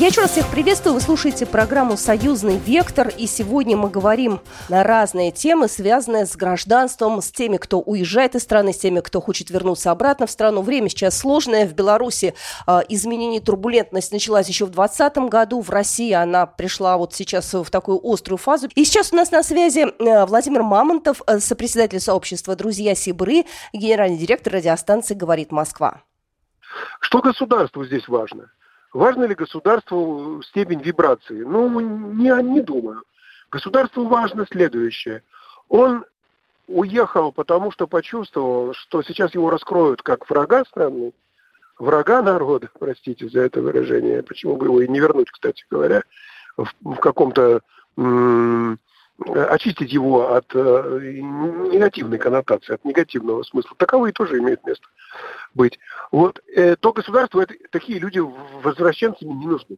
Я 0.03 0.09
еще 0.09 0.19
раз 0.19 0.31
всех 0.31 0.51
приветствую. 0.51 0.95
Вы 0.95 0.99
слушаете 0.99 1.45
программу 1.45 1.95
«Союзный 1.95 2.57
вектор». 2.57 3.07
И 3.07 3.25
сегодня 3.25 3.77
мы 3.77 3.89
говорим 3.89 4.41
на 4.67 4.83
разные 4.83 5.31
темы, 5.31 5.69
связанные 5.69 6.25
с 6.25 6.35
гражданством, 6.35 7.21
с 7.21 7.31
теми, 7.31 7.55
кто 7.55 7.79
уезжает 7.79 8.35
из 8.35 8.43
страны, 8.43 8.73
с 8.73 8.79
теми, 8.79 8.99
кто 8.99 9.21
хочет 9.21 9.49
вернуться 9.49 9.91
обратно 9.91 10.27
в 10.27 10.31
страну. 10.31 10.61
Время 10.61 10.89
сейчас 10.89 11.17
сложное. 11.17 11.65
В 11.65 11.73
Беларуси 11.73 12.35
э, 12.67 12.79
изменение 12.89 13.39
турбулентность 13.39 14.11
началась 14.11 14.49
еще 14.49 14.65
в 14.65 14.71
2020 14.71 15.17
году. 15.29 15.61
В 15.61 15.69
России 15.69 16.11
она 16.11 16.47
пришла 16.47 16.97
вот 16.97 17.13
сейчас 17.13 17.53
в 17.53 17.69
такую 17.71 18.01
острую 18.03 18.37
фазу. 18.37 18.67
И 18.75 18.83
сейчас 18.83 19.13
у 19.13 19.15
нас 19.15 19.31
на 19.31 19.41
связи 19.41 19.85
э, 19.87 20.25
Владимир 20.25 20.63
Мамонтов, 20.63 21.21
э, 21.27 21.39
сопредседатель 21.39 22.01
сообщества 22.01 22.57
«Друзья 22.57 22.93
Сибры», 22.93 23.45
генеральный 23.71 24.17
директор 24.17 24.51
радиостанции 24.51 25.13
«Говорит 25.13 25.53
Москва». 25.53 26.01
Что 26.99 27.21
государству 27.21 27.85
здесь 27.85 28.05
важно? 28.09 28.49
Важно 28.93 29.23
ли 29.23 29.33
государству 29.33 30.41
степень 30.43 30.81
вибрации? 30.81 31.43
Ну, 31.43 31.79
не, 31.79 32.31
не 32.43 32.61
думаю. 32.61 33.03
Государству 33.51 34.07
важно 34.07 34.45
следующее. 34.49 35.23
Он 35.67 36.05
уехал, 36.67 37.31
потому 37.31 37.71
что 37.71 37.87
почувствовал, 37.87 38.73
что 38.73 39.01
сейчас 39.01 39.33
его 39.33 39.49
раскроют 39.49 40.01
как 40.03 40.29
врага 40.29 40.63
страны, 40.65 41.11
врага 41.79 42.21
народа, 42.21 42.69
простите 42.79 43.27
за 43.29 43.41
это 43.41 43.61
выражение, 43.61 44.23
почему 44.23 44.55
бы 44.55 44.67
его 44.67 44.81
и 44.81 44.87
не 44.87 44.99
вернуть, 44.99 45.31
кстати 45.31 45.65
говоря, 45.69 46.03
в, 46.55 46.67
в 46.81 46.95
каком-то 46.95 47.61
очистить 49.19 49.91
его 49.91 50.33
от 50.33 50.45
э, 50.55 50.99
негативной 51.11 52.17
коннотации, 52.17 52.73
от 52.73 52.83
негативного 52.83 53.43
смысла. 53.43 53.75
Таковые 53.77 54.11
тоже 54.11 54.39
имеют 54.39 54.65
место 54.65 54.87
быть. 55.53 55.79
Вот 56.11 56.41
э, 56.55 56.75
то 56.75 56.93
государство, 56.93 57.41
это, 57.41 57.53
такие 57.69 57.99
люди 57.99 58.19
возвращенцами 58.19 59.31
не 59.33 59.45
нужны. 59.45 59.77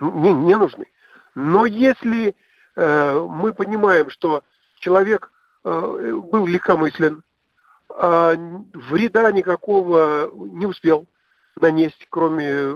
Не, 0.00 0.32
не 0.32 0.56
нужны. 0.56 0.86
Но 1.34 1.64
если 1.64 2.34
э, 2.74 3.26
мы 3.30 3.54
понимаем, 3.54 4.10
что 4.10 4.42
человек 4.80 5.30
э, 5.64 5.70
был 5.70 6.46
легкомыслен, 6.46 7.22
а 7.88 8.34
вреда 8.72 9.30
никакого 9.30 10.30
не 10.34 10.66
успел 10.66 11.06
нанести, 11.60 12.06
кроме 12.08 12.72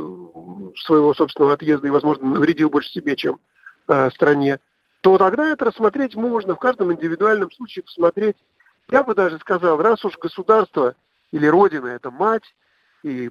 своего 0.76 1.14
собственного 1.14 1.54
отъезда, 1.54 1.86
и, 1.86 1.90
возможно, 1.90 2.28
навредил 2.28 2.70
больше 2.70 2.90
себе, 2.90 3.16
чем 3.16 3.40
э, 3.88 4.10
стране, 4.10 4.60
то 5.06 5.18
тогда 5.18 5.52
это 5.52 5.66
рассмотреть 5.66 6.16
можно, 6.16 6.56
в 6.56 6.58
каждом 6.58 6.92
индивидуальном 6.92 7.48
случае 7.52 7.84
посмотреть. 7.84 8.36
Я 8.90 9.04
бы 9.04 9.14
даже 9.14 9.38
сказал, 9.38 9.80
раз 9.80 10.04
уж 10.04 10.18
государство 10.18 10.96
или 11.30 11.46
Родина– 11.46 11.86
это 11.94 12.10
мать, 12.10 12.42
и 13.04 13.30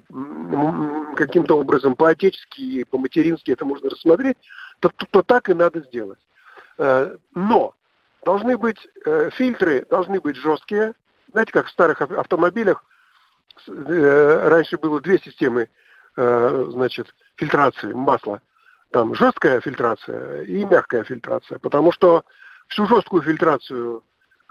каким-то 1.16 1.58
образом 1.58 1.94
по-отечески 1.94 2.62
и 2.62 2.84
по-матерински 2.84 3.50
это 3.50 3.66
можно 3.66 3.90
рассмотреть, 3.90 4.38
то, 4.80 4.88
то, 4.88 5.04
то 5.10 5.22
так 5.22 5.50
и 5.50 5.52
надо 5.52 5.80
сделать. 5.80 6.18
Э, 6.78 7.14
но 7.34 7.74
должны 8.24 8.56
быть 8.56 8.78
э, 9.04 9.28
фильтры, 9.34 9.84
должны 9.90 10.18
быть 10.18 10.36
жесткие. 10.36 10.94
Знаете, 11.30 11.52
как 11.52 11.66
в 11.66 11.72
старых 11.72 12.00
автомобилях 12.00 12.86
э, 13.68 14.48
раньше 14.48 14.78
было 14.78 14.98
две 15.02 15.18
системы 15.18 15.68
значит, 16.16 17.14
фильтрации 17.36 17.92
масла– 17.92 18.40
там 18.96 19.14
жесткая 19.14 19.60
фильтрация 19.60 20.44
и 20.44 20.64
мягкая 20.64 21.04
фильтрация, 21.04 21.58
потому 21.58 21.92
что 21.92 22.24
всю 22.68 22.86
жесткую 22.86 23.20
фильтрацию 23.20 24.02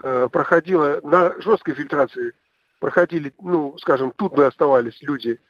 э, 0.04 0.28
проходила, 0.30 1.00
на 1.02 1.34
жесткой 1.40 1.74
фильтрации 1.74 2.32
проходили, 2.78 3.34
ну, 3.40 3.76
скажем, 3.78 4.12
тут 4.12 4.34
бы 4.34 4.46
оставались 4.46 5.02
люди 5.02 5.40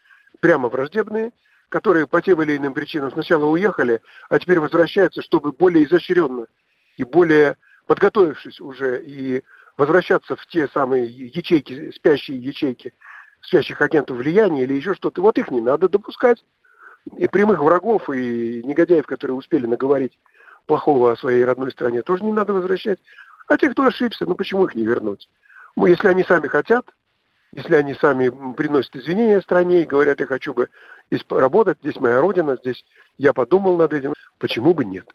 прямо 0.41 0.71
враждебные, 0.71 1.33
которые 1.69 2.07
по 2.07 2.23
тем 2.23 2.41
или 2.41 2.57
иным 2.57 2.73
причинам 2.73 3.13
сначала 3.13 3.45
уехали, 3.45 4.01
а 4.31 4.39
теперь 4.39 4.61
возвращаются, 4.61 5.21
чтобы 5.21 5.53
более 5.53 5.85
изощренно 5.85 6.47
и 6.97 7.05
более 7.05 7.59
подготовившись 7.87 8.63
уже 8.63 9.05
и 9.05 9.43
возвращаться 9.77 10.37
в 10.37 10.47
те 10.47 10.69
самые 10.69 11.05
ячейки, 11.05 11.91
спящие 11.91 12.39
ячейки, 12.39 12.95
спящих 13.43 13.83
агентов 13.83 14.17
влияния 14.17 14.63
или 14.63 14.73
еще 14.73 14.95
что-то. 14.95 15.21
Вот 15.21 15.37
их 15.37 15.51
не 15.51 15.61
надо 15.61 15.91
допускать 15.91 16.43
и 17.17 17.29
прямых 17.29 17.61
врагов, 17.61 18.09
и 18.11 18.63
негодяев, 18.65 19.07
которые 19.07 19.37
успели 19.37 19.67
наговорить 19.67 20.19
плохого 20.67 21.13
о 21.13 21.17
своей 21.17 21.45
родной 21.45 21.71
стране, 21.71 22.03
тоже 22.03 22.25
не 22.25 22.33
надо 22.33 22.53
возвращать. 22.53 22.99
А 23.49 23.57
те, 23.57 23.71
кто 23.71 23.85
ошибся, 23.85 24.27
ну 24.27 24.35
почему 24.35 24.65
их 24.65 24.75
не 24.75 24.85
вернуть? 24.85 25.29
Ну, 25.77 25.87
если 25.87 26.09
они 26.09 26.25
сами 26.25 26.49
хотят, 26.49 26.87
если 27.53 27.75
они 27.75 27.95
сами 27.95 28.31
приносят 28.55 28.97
извинения 28.97 29.41
стране 29.41 29.83
и 29.83 29.87
говорят, 29.87 30.21
я 30.21 30.27
хочу 30.27 30.53
бы 30.53 30.69
здесь 31.11 31.25
работать, 31.29 31.79
здесь 31.81 31.97
моя 31.97 32.21
родина, 32.21 32.57
здесь 32.57 32.85
я 33.19 33.33
подумал 33.33 33.77
над 33.77 33.93
этим, 33.93 34.15
почему 34.39 34.75
бы 34.75 34.85
нет? 34.85 35.09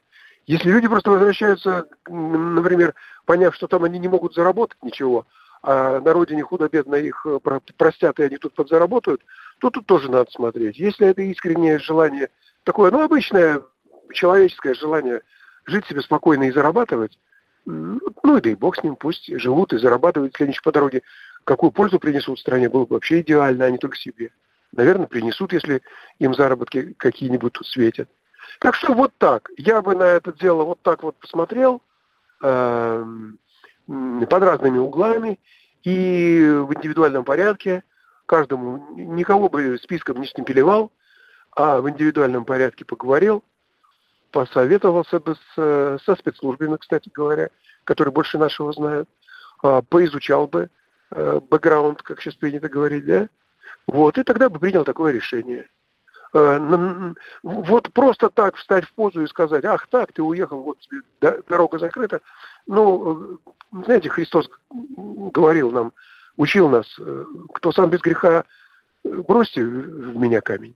Если 0.48 0.72
люди 0.72 0.88
просто 0.88 1.12
возвращаются, 1.12 1.88
например, 2.08 2.96
поняв, 3.26 3.54
что 3.56 3.68
там 3.68 3.84
они 3.84 4.00
не 4.00 4.08
могут 4.08 4.34
заработать 4.34 4.82
ничего, 4.82 5.28
а 5.62 6.00
на 6.00 6.14
родине 6.14 6.44
худо-бедно 6.44 6.96
их 6.96 7.26
э, 7.26 7.40
простят, 7.78 8.20
и 8.20 8.24
они 8.24 8.38
тут 8.38 8.56
подзаработают, 8.56 9.22
тут 9.70 9.86
тоже 9.86 10.10
надо 10.10 10.32
смотреть. 10.32 10.78
Если 10.78 11.08
это 11.08 11.22
искреннее 11.22 11.80
желание, 11.80 12.30
такое, 12.64 12.92
ну, 12.92 13.04
обычное 13.04 13.62
человеческое 14.14 14.74
желание 14.74 15.22
жить 15.66 15.86
себе 15.86 16.02
спокойно 16.02 16.44
и 16.44 16.52
зарабатывать, 16.52 17.18
ну, 17.66 18.38
и 18.38 18.42
да 18.42 18.50
и 18.50 18.56
бог 18.56 18.76
с 18.76 18.84
ним, 18.84 18.96
пусть 18.96 19.28
живут 19.40 19.74
и 19.74 19.78
зарабатывают, 19.78 20.34
если 20.34 20.46
они 20.46 20.54
еще 20.54 20.62
по 20.64 20.72
дороге 20.72 21.04
какую 21.44 21.72
пользу 21.72 22.00
принесут 22.00 22.40
стране, 22.40 22.70
было 22.70 22.86
бы 22.86 22.96
вообще 22.96 23.22
идеально, 23.22 23.66
а 23.66 23.72
не 23.72 23.78
только 23.78 23.98
себе. 23.98 24.32
Наверное, 24.72 25.08
принесут, 25.08 25.54
если 25.54 25.82
им 26.20 26.34
заработки 26.34 26.94
какие-нибудь 26.94 27.54
тут 27.54 27.68
светят. 27.68 28.10
Так 28.60 28.76
что 28.76 28.94
вот 28.94 29.14
так. 29.18 29.50
Я 29.58 29.82
бы 29.82 29.96
на 29.96 30.04
это 30.04 30.34
дело 30.34 30.64
вот 30.64 30.82
так 30.82 31.04
вот 31.04 31.18
посмотрел 31.18 31.82
э, 32.42 33.06
под 33.88 34.44
разными 34.44 34.78
углами 34.78 35.40
и 35.84 36.48
в 36.48 36.74
индивидуальном 36.74 37.26
порядке 37.26 37.84
каждому, 38.32 38.96
никого 38.96 39.50
бы 39.50 39.78
списком 39.78 40.22
не 40.22 40.28
снепелевал, 40.28 40.90
а 41.54 41.82
в 41.82 41.90
индивидуальном 41.90 42.46
порядке 42.46 42.86
поговорил, 42.86 43.44
посоветовался 44.32 45.20
бы 45.20 45.36
с, 45.36 46.00
со 46.06 46.16
спецслужбами, 46.16 46.78
кстати 46.78 47.12
говоря, 47.14 47.50
которые 47.84 48.14
больше 48.14 48.38
нашего 48.38 48.72
знают, 48.72 49.10
а, 49.62 49.82
поизучал 49.82 50.48
бы 50.48 50.70
э, 51.12 51.42
бэкграунд, 51.50 52.02
как 52.04 52.22
сейчас 52.22 52.36
принято 52.36 52.70
говорить, 52.70 53.06
да, 53.06 53.28
вот, 53.86 54.18
и 54.18 54.24
тогда 54.24 54.48
бы 54.48 54.60
принял 54.60 54.86
такое 54.86 55.12
решение. 55.12 55.68
Э, 56.34 57.14
вот 57.44 57.92
просто 57.92 58.30
так 58.30 58.56
встать 58.56 58.86
в 58.86 58.94
позу 58.94 59.24
и 59.24 59.28
сказать, 59.28 59.66
ах 59.66 59.88
так, 59.88 60.14
ты 60.14 60.24
уехал, 60.24 60.62
вот 60.64 60.78
дорога 61.50 61.80
закрыта. 61.80 62.22
Ну, 62.66 63.38
э, 63.74 63.84
знаете, 63.84 64.08
Христос 64.08 64.50
говорил 64.70 65.72
нам, 65.72 65.92
учил 66.38 66.70
нас, 66.70 66.88
кто 67.54 67.72
сам 67.72 67.90
без 67.90 68.02
греха, 68.02 68.46
бросьте 69.04 69.64
в 69.64 70.18
меня 70.18 70.42
камень. 70.42 70.76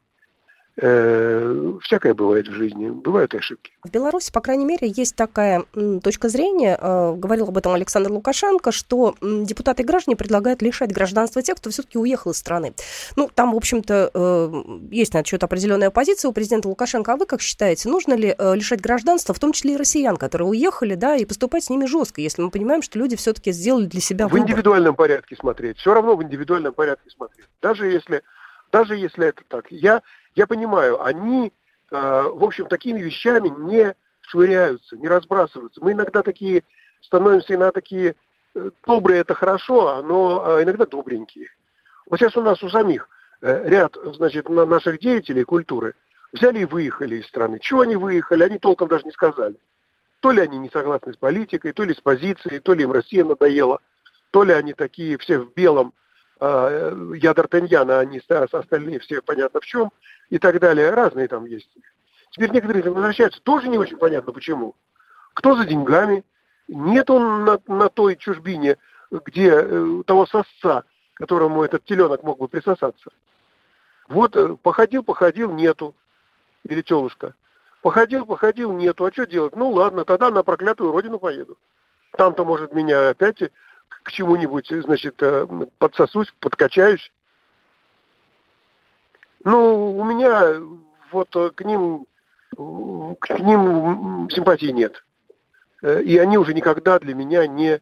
Э, 0.77 1.74
всякое 1.84 2.13
бывает 2.13 2.50
в 2.50 2.51
жизни, 2.51 2.89
бывают 2.89 3.34
ошибки. 3.34 3.72
В 3.86 3.89
Беларуси, 3.89 4.29
по 4.29 4.41
крайней 4.41 4.65
мере, 4.65 4.91
есть 4.94 5.15
такая 5.15 5.63
точка 6.03 6.27
зрения, 6.27 6.77
э, 6.79 7.13
говорил 7.15 7.48
об 7.48 7.58
этом 7.58 7.74
Александр 7.74 8.12
Лукашенко, 8.12 8.74
что 8.74 9.15
депутаты 9.22 9.84
и 9.84 9.86
граждане 9.86 10.17
предлагают 10.17 10.62
лишать 10.62 10.91
гражданства 10.91 11.41
тех, 11.41 11.55
кто 11.58 11.70
все-таки 11.70 11.98
уехал 11.98 12.32
из 12.32 12.38
страны. 12.38 12.74
Ну, 13.15 13.29
там, 13.34 13.53
в 13.53 13.55
общем-то, 13.55 14.12
э, 14.13 14.63
есть 14.91 15.13
на 15.13 15.24
счет 15.24 15.46
определенная 15.46 15.91
позиция 15.91 16.27
у 16.27 16.34
президента 16.34 16.67
Лукашенко. 16.67 17.13
А 17.13 17.15
вы 17.15 17.25
как 17.25 17.41
считаете, 17.41 17.88
нужно 17.88 18.13
ли 18.13 18.36
лишать 18.38 18.82
гражданства, 18.82 19.34
в 19.34 19.39
том 19.39 19.53
числе 19.53 19.75
и 19.75 19.77
россиян, 19.77 20.17
которые 20.17 20.50
уехали, 20.50 20.96
да, 20.96 21.15
и 21.15 21.24
поступать 21.24 21.63
с 21.63 21.70
ними 21.70 21.86
жестко, 21.86 22.20
если 22.20 22.41
мы 22.41 22.51
понимаем, 22.51 22.82
что 22.82 23.00
люди 23.00 23.15
все-таки 23.15 23.53
сделали 23.53 23.86
для 23.86 24.01
себя 24.01 24.27
выбор? 24.27 24.41
В 24.41 24.50
индивидуальном 24.50 24.96
порядке 24.96 25.38
смотреть. 25.38 25.77
Все 25.77 25.94
равно 25.94 26.17
в 26.17 26.24
индивидуальном 26.24 26.74
порядке 26.74 27.10
смотреть. 27.10 27.48
Даже 27.62 27.88
если, 27.88 28.24
даже 28.74 28.98
если 28.98 29.27
это 29.27 29.41
так. 29.48 29.67
Я 29.70 30.01
я 30.36 30.48
понимаю, 30.48 31.01
они, 31.04 31.51
э, 31.92 31.96
в 31.96 32.44
общем, 32.44 32.68
такими 32.68 33.00
вещами 33.00 33.48
не 33.48 33.96
швыряются, 34.22 34.98
не 34.98 35.08
разбрасываются. 35.08 35.84
Мы 35.84 35.94
иногда 35.94 36.22
такие 36.22 36.63
становимся 37.01 37.54
иногда 37.54 37.72
такие 37.72 38.15
э, 38.54 38.70
добрые, 38.86 39.22
это 39.22 39.34
хорошо, 39.34 40.01
но 40.04 40.60
э, 40.60 40.63
иногда 40.63 40.86
добренькие. 40.86 41.48
Вот 42.08 42.20
сейчас 42.20 42.36
у 42.36 42.42
нас 42.42 42.62
у 42.62 42.70
самих 42.70 43.10
ряд, 43.42 43.96
значит, 44.15 44.50
наших 44.50 45.00
деятелей 45.00 45.44
культуры 45.44 45.94
взяли 46.32 46.60
и 46.60 46.65
выехали 46.65 47.18
из 47.18 47.27
страны. 47.27 47.60
Чего 47.60 47.82
они 47.82 47.96
выехали, 47.96 48.44
они 48.44 48.58
толком 48.58 48.88
даже 48.88 49.06
не 49.06 49.12
сказали. 49.12 49.56
То 50.20 50.32
ли 50.32 50.42
они 50.42 50.58
не 50.58 50.70
согласны 50.70 51.13
с 51.13 51.18
политикой, 51.18 51.74
то 51.74 51.84
ли 51.84 51.94
с 51.94 52.01
позицией, 52.01 52.60
то 52.60 52.74
ли 52.74 52.84
им 52.84 52.92
Россия 52.92 53.24
надоела, 53.24 53.80
то 54.32 54.44
ли 54.44 54.54
они 54.54 54.74
такие 54.74 55.18
все 55.18 55.39
в 55.39 55.54
белом, 55.54 55.94
я 56.39 57.32
Д'Артаньян, 57.32 57.92
а 57.92 58.00
они 58.00 58.22
остальные 58.30 59.00
все 59.00 59.22
понятно 59.22 59.60
в 59.60 59.65
чем– 59.65 59.92
и 60.29 60.39
так 60.39 60.60
далее. 60.60 60.89
Разные 60.91 61.27
там 61.27 61.46
есть. 61.46 61.70
Теперь 62.32 62.51
некоторые 62.51 62.84
возвращаются, 62.91 63.41
тоже 63.41 63.70
не 63.70 63.77
очень 63.77 63.98
понятно 63.98 64.34
почему. 64.34 64.75
Кто 65.34 65.55
за 65.55 65.65
деньгами? 65.65 66.24
Нет 66.67 67.10
он 67.10 67.46
на, 67.46 67.60
на 67.67 67.89
той 67.89 68.15
чужбине, 68.15 68.77
где 69.12 69.51
э, 69.51 70.03
того 70.05 70.25
сосца, 70.25 70.84
которому 71.13 71.63
этот 71.63 71.86
теленок 71.86 72.24
мог 72.24 72.39
бы 72.39 72.48
присосаться. 72.48 73.12
Вот 74.08 74.36
э, 74.36 74.55
походил, 74.62 75.03
походил, 75.03 75.51
нету. 75.51 75.96
Или 76.67 76.82
телушка. 76.82 77.36
Походил, 77.82 78.25
походил, 78.25 78.74
нету. 78.74 79.05
А 79.05 79.12
что 79.12 79.25
делать? 79.25 79.55
Ну 79.55 79.70
ладно, 79.70 80.05
тогда 80.05 80.32
на 80.32 80.44
проклятую 80.44 80.91
родину 80.91 81.20
поеду. 81.20 81.58
Там-то, 82.17 82.44
может, 82.44 82.74
меня 82.74 83.10
опять 83.10 83.39
к 84.03 84.12
чему-нибудь, 84.12 84.70
значит, 84.70 85.22
э, 85.22 85.48
подсосусь, 85.77 86.34
подкачаюсь. 86.39 87.12
Ну, 89.46 89.96
у 89.96 90.04
меня 90.04 90.60
вот 91.12 91.34
э, 91.36 91.52
к 91.52 91.64
ним, 91.64 92.08
к 92.52 93.40
ним 93.40 94.28
симпатии 94.32 94.72
нет. 94.72 95.06
Э, 95.84 96.02
и 96.02 96.18
они 96.18 96.40
уже 96.40 96.55
никогда 96.55 96.98
для 96.98 97.14
меня 97.14 97.46
не 97.46 97.79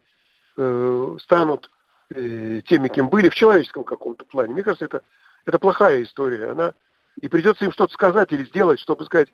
э, 0.57 1.17
станут 1.21 1.71
теми, 2.13 2.89
кем 2.89 3.09
были 3.09 3.29
в 3.29 3.33
человеческом 3.33 3.83
каком-то 3.83 4.23
плане. 4.25 4.53
Мне 4.53 4.61
кажется, 4.61 4.85
это, 4.85 5.01
это 5.45 5.57
плохая 5.57 6.03
история. 6.03 6.51
Она, 6.51 6.73
и 7.19 7.27
придется 7.27 7.65
им 7.65 7.71
что-то 7.71 7.91
сказать 7.93 8.31
или 8.31 8.43
сделать, 8.43 8.79
чтобы 8.79 9.05
сказать, 9.05 9.29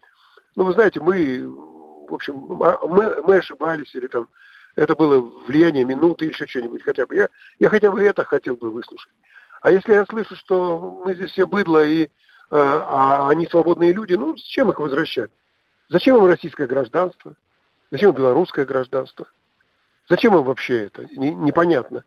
ну, 0.55 0.63
вы 0.63 0.73
знаете, 0.73 1.01
мы, 1.01 1.45
в 1.45 2.13
общем, 2.13 2.63
а, 2.63 2.79
мы, 2.87 3.21
мы 3.23 3.37
ошибались, 3.37 3.93
или 3.95 4.07
там, 4.07 4.29
это 4.77 4.95
было 4.95 5.19
влияние 5.19 5.83
минуты, 5.83 6.25
или 6.25 6.31
еще 6.31 6.47
что-нибудь 6.47 6.83
хотя 6.83 7.05
бы. 7.05 7.15
Я, 7.15 7.29
я 7.57 7.69
хотя 7.69 7.91
бы 7.91 8.01
это 8.01 8.23
хотел 8.23 8.55
бы 8.55 8.71
выслушать. 8.71 9.11
А 9.61 9.71
если 9.71 9.93
я 9.93 10.05
слышу, 10.05 10.35
что 10.35 11.01
мы 11.05 11.13
здесь 11.15 11.31
все 11.31 11.45
быдло, 11.45 11.83
и, 11.83 12.05
э, 12.05 12.09
а 12.51 13.29
они 13.29 13.45
свободные 13.47 13.93
люди, 13.93 14.13
ну, 14.13 14.35
зачем 14.37 14.69
их 14.69 14.79
возвращать? 14.79 15.31
Зачем 15.89 16.17
им 16.17 16.25
российское 16.25 16.67
гражданство? 16.67 17.35
Зачем 17.91 18.11
им 18.11 18.15
белорусское 18.15 18.65
гражданство? 18.65 19.27
Зачем 20.07 20.35
им 20.35 20.43
вообще 20.43 20.85
это? 20.85 21.05
Не, 21.15 21.33
непонятно. 21.33 22.03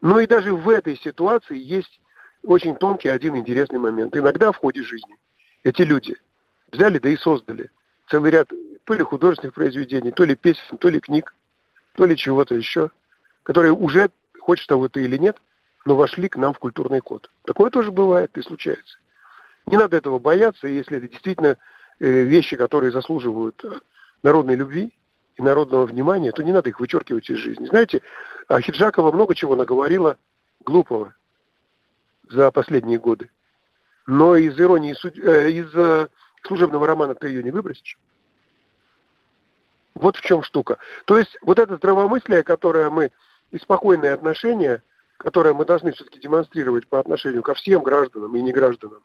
Но 0.00 0.18
и 0.20 0.26
даже 0.26 0.54
в 0.54 0.68
этой 0.68 0.96
ситуации 0.96 1.58
есть 1.58 2.00
очень 2.42 2.74
тонкий 2.76 3.08
один 3.08 3.36
интересный 3.36 3.78
момент. 3.78 4.16
Иногда 4.16 4.50
в 4.50 4.56
ходе 4.56 4.82
жизни 4.82 5.16
эти 5.62 5.82
люди 5.82 6.16
взяли 6.72 6.98
да 6.98 7.08
и 7.08 7.16
создали 7.16 7.70
целый 8.08 8.30
ряд 8.30 8.48
то 8.84 8.94
ли 8.94 9.02
художественных 9.02 9.54
произведений, 9.54 10.10
то 10.10 10.24
ли 10.24 10.34
песен, 10.34 10.78
то 10.78 10.88
ли 10.88 11.00
книг, 11.00 11.34
то 11.94 12.06
ли 12.06 12.16
чего-то 12.16 12.54
еще, 12.54 12.90
которые 13.42 13.72
уже, 13.72 14.10
хочешь 14.40 14.66
того 14.66 14.88
ты 14.88 15.04
или 15.04 15.16
нет, 15.16 15.36
но 15.84 15.96
вошли 15.96 16.28
к 16.28 16.36
нам 16.36 16.52
в 16.52 16.58
культурный 16.58 17.00
код. 17.00 17.30
Такое 17.44 17.70
тоже 17.70 17.90
бывает 17.90 18.36
и 18.36 18.42
случается. 18.42 18.98
Не 19.66 19.76
надо 19.76 19.96
этого 19.96 20.18
бояться, 20.18 20.66
если 20.66 20.98
это 20.98 21.08
действительно 21.08 21.56
э, 21.98 22.22
вещи, 22.22 22.56
которые 22.56 22.92
заслуживают 22.92 23.64
э, 23.64 23.78
народной 24.22 24.56
любви 24.56 24.92
и 25.36 25.42
народного 25.42 25.86
внимания, 25.86 26.32
то 26.32 26.42
не 26.42 26.52
надо 26.52 26.70
их 26.70 26.80
вычеркивать 26.80 27.30
из 27.30 27.38
жизни. 27.38 27.66
Знаете, 27.66 28.02
Хиджакова 28.50 29.12
много 29.12 29.34
чего 29.34 29.56
наговорила 29.56 30.16
глупого 30.64 31.14
за 32.28 32.50
последние 32.50 32.98
годы. 32.98 33.30
Но 34.06 34.36
из 34.36 34.58
иронии, 34.58 34.94
э, 35.04 35.50
из 35.50 36.08
служебного 36.42 36.86
романа 36.86 37.14
ты 37.14 37.28
ее 37.28 37.42
не 37.42 37.50
выбросишь. 37.50 37.98
Вот 39.94 40.16
в 40.16 40.22
чем 40.22 40.42
штука. 40.42 40.78
То 41.04 41.18
есть 41.18 41.36
вот 41.42 41.58
это 41.58 41.76
здравомыслие, 41.76 42.42
которое 42.42 42.90
мы 42.90 43.10
и 43.50 43.58
спокойные 43.58 44.12
отношения 44.12 44.82
которое 45.20 45.52
мы 45.52 45.66
должны 45.66 45.92
все-таки 45.92 46.18
демонстрировать 46.18 46.88
по 46.88 46.98
отношению 46.98 47.42
ко 47.42 47.52
всем 47.54 47.82
гражданам 47.82 48.34
и 48.34 48.40
негражданам, 48.40 49.02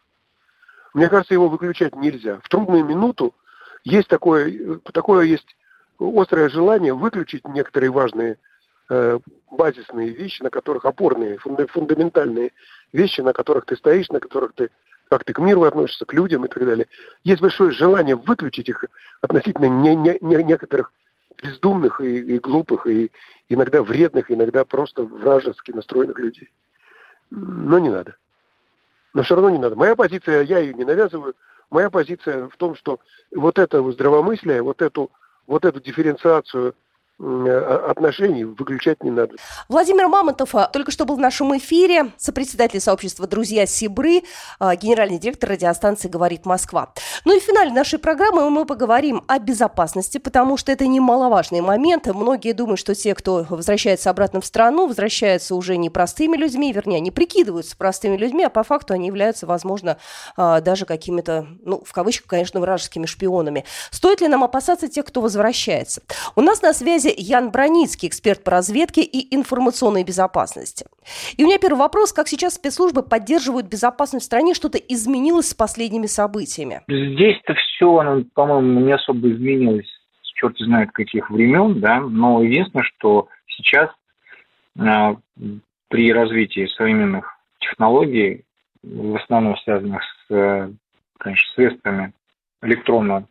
мне 0.94 1.10
кажется, 1.10 1.34
его 1.34 1.50
выключать 1.50 1.94
нельзя. 1.96 2.40
В 2.42 2.48
трудную 2.48 2.86
минуту 2.86 3.36
есть 3.84 4.08
такое, 4.08 4.80
такое 4.94 5.26
есть 5.26 5.58
острое 6.00 6.48
желание 6.48 6.94
выключить 6.94 7.46
некоторые 7.48 7.92
важные 7.92 8.38
э, 8.90 9.20
базисные 9.52 10.12
вещи, 10.12 10.42
на 10.42 10.50
которых 10.50 10.86
опорные, 10.86 11.38
фундаментальные 11.38 12.54
вещи, 12.94 13.20
на 13.20 13.34
которых 13.34 13.66
ты 13.66 13.76
стоишь, 13.76 14.10
на 14.10 14.22
которых 14.22 14.54
ты 14.54 14.70
как 15.08 15.24
ты 15.24 15.34
к 15.34 15.40
миру 15.40 15.64
относишься, 15.64 16.06
к 16.06 16.14
людям 16.14 16.46
и 16.46 16.48
так 16.48 16.66
далее. 16.66 16.88
Есть 17.24 17.40
большое 17.40 17.70
желание 17.70 18.16
выключить 18.16 18.70
их 18.70 18.86
относительно 19.22 19.66
не, 19.66 19.96
не, 19.96 20.18
не 20.20 20.44
некоторых 20.44 20.92
бездумных 21.42 22.02
и, 22.02 22.36
и 22.36 22.40
глупых, 22.40 22.88
и 22.88 23.12
иногда 23.50 23.82
вредных, 23.84 24.32
иногда 24.32 24.66
просто 24.66 25.04
вражески 25.04 25.72
настроенных 25.72 26.18
людей. 26.20 26.50
Но 27.30 27.80
не 27.80 27.90
надо. 27.90 28.16
Но 29.14 29.24
все 29.24 29.36
равно 29.36 29.50
не 29.50 29.58
надо. 29.58 29.76
Моя 29.76 29.96
позиция, 29.96 30.44
я 30.44 30.60
ее 30.60 30.74
не 30.74 30.84
навязываю, 30.84 31.36
моя 31.70 31.90
позиция 31.90 32.48
в 32.48 32.58
том, 32.58 32.76
что 32.76 33.00
вот 33.34 33.60
это 33.60 33.82
здравомыслие, 33.92 34.62
вот 34.62 34.82
эту, 34.82 35.12
вот 35.48 35.66
эту 35.66 35.80
дифференциацию 35.80 36.76
отношений 37.18 38.44
выключать 38.44 39.02
не 39.04 39.10
надо. 39.10 39.36
Владимир 39.70 40.08
Мамонтов 40.08 40.54
а, 40.54 40.68
только 40.68 40.92
что 40.92 41.06
был 41.06 41.16
в 41.16 41.20
нашем 41.20 41.58
эфире, 41.58 42.12
сопредседатель 42.18 42.82
сообщества 42.82 43.26
«Друзья 43.26 43.66
Сибры», 43.66 44.24
а, 44.60 44.76
генеральный 44.76 45.18
директор 45.18 45.52
радиостанции 45.52 46.10
«Говорит 46.10 46.46
Москва». 46.46 46.92
Ну 47.24 47.36
и 47.36 47.40
в 47.40 47.44
финале 47.44 47.72
нашей 47.72 48.00
программы 48.00 48.50
мы 48.50 48.66
поговорим 48.66 49.24
о 49.28 49.40
безопасности, 49.40 50.18
потому 50.18 50.58
что 50.58 50.74
это 50.74 50.88
немаловажный 50.88 51.62
момент. 51.62 52.08
Многие 52.08 52.52
думают, 52.52 52.80
что 52.80 52.94
те, 52.94 53.16
кто 53.16 53.46
возвращается 53.50 54.10
обратно 54.10 54.42
в 54.42 54.46
страну, 54.46 54.88
возвращаются 54.88 55.56
уже 55.56 55.78
не 55.78 55.90
простыми 55.90 56.36
людьми, 56.36 56.74
вернее, 56.74 56.98
они 56.98 57.12
прикидываются 57.12 57.78
простыми 57.78 58.18
людьми, 58.18 58.44
а 58.44 58.50
по 58.50 58.64
факту 58.64 58.94
они 58.94 59.08
являются, 59.08 59.48
возможно, 59.48 59.98
даже 60.36 60.86
какими-то, 60.86 61.48
ну, 61.64 61.82
в 61.86 61.94
кавычках, 61.94 62.28
конечно, 62.28 62.60
вражескими 62.60 63.06
шпионами. 63.06 63.64
Стоит 63.92 64.20
ли 64.20 64.28
нам 64.28 64.44
опасаться 64.44 64.90
тех, 64.90 65.06
кто 65.06 65.22
возвращается? 65.22 66.02
У 66.36 66.42
нас 66.42 66.62
на 66.62 66.74
связи 66.74 67.05
связи 67.06 67.16
Ян 67.18 67.52
Броницкий, 67.52 68.08
эксперт 68.08 68.44
по 68.44 68.52
разведке 68.52 69.02
и 69.02 69.36
информационной 69.36 70.04
безопасности. 70.04 70.86
И 71.38 71.44
у 71.44 71.48
меня 71.48 71.60
первый 71.60 71.80
вопрос. 71.80 72.14
Как 72.14 72.28
сейчас 72.28 72.56
спецслужбы 72.56 73.04
поддерживают 73.04 73.68
безопасность 73.68 74.24
в 74.24 74.28
стране? 74.28 74.54
Что-то 74.54 74.78
изменилось 74.78 75.50
с 75.50 75.54
последними 75.54 76.08
событиями? 76.08 76.82
Здесь-то 76.88 77.54
все, 77.54 78.24
по-моему, 78.34 78.80
не 78.82 78.94
особо 78.94 79.32
изменилось 79.32 79.88
черт 80.36 80.58
знает 80.58 80.92
каких 80.92 81.30
времен, 81.30 81.80
да, 81.80 82.02
но 82.02 82.44
единственное, 82.44 82.84
что 82.84 83.30
сейчас 83.48 83.90
э, 84.78 85.16
при 85.88 86.12
развитии 86.12 86.68
современных 86.76 87.38
технологий, 87.60 88.44
в 88.84 89.16
основном 89.16 89.58
связанных 89.60 90.04
с, 90.04 90.34
э, 90.34 90.72
конечно, 91.20 91.54
средствами 91.56 92.14
электронного 92.62 93.28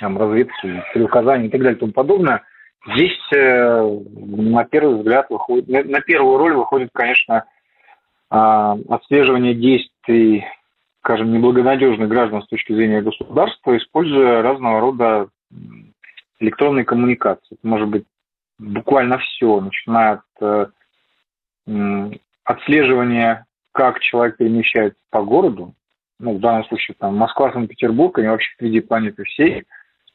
там, 0.00 0.18
разведки, 0.18 0.82
целеуказаний 0.92 1.46
и 1.46 1.50
так 1.50 1.60
далее 1.60 1.76
и 1.76 1.80
тому 1.80 1.92
подобное, 1.92 2.42
здесь 2.86 3.18
э, 3.34 4.00
на 4.14 4.64
первый 4.64 4.96
взгляд 4.98 5.28
выходит, 5.30 5.68
на, 5.68 6.00
первую 6.00 6.38
роль 6.38 6.54
выходит, 6.54 6.90
конечно, 6.92 7.44
э, 8.30 8.34
отслеживание 8.88 9.54
действий, 9.54 10.44
скажем, 11.00 11.32
неблагонадежных 11.32 12.08
граждан 12.08 12.42
с 12.42 12.48
точки 12.48 12.72
зрения 12.72 13.02
государства, 13.02 13.76
используя 13.76 14.42
разного 14.42 14.80
рода 14.80 15.28
электронные 16.40 16.84
коммуникации. 16.84 17.56
Это 17.56 17.66
может 17.66 17.88
быть 17.88 18.04
буквально 18.58 19.18
все, 19.18 19.60
начиная 19.60 20.22
от 20.38 20.70
э, 21.66 22.10
отслеживания, 22.44 23.46
как 23.72 24.00
человек 24.00 24.36
перемещается 24.38 25.00
по 25.10 25.22
городу, 25.22 25.74
ну, 26.18 26.36
в 26.36 26.40
данном 26.40 26.64
случае 26.64 26.96
там 26.98 27.16
Москва, 27.16 27.52
Санкт-Петербург, 27.52 28.18
они 28.18 28.28
вообще 28.28 28.52
впереди 28.54 28.80
планеты 28.80 29.24
всей, 29.24 29.64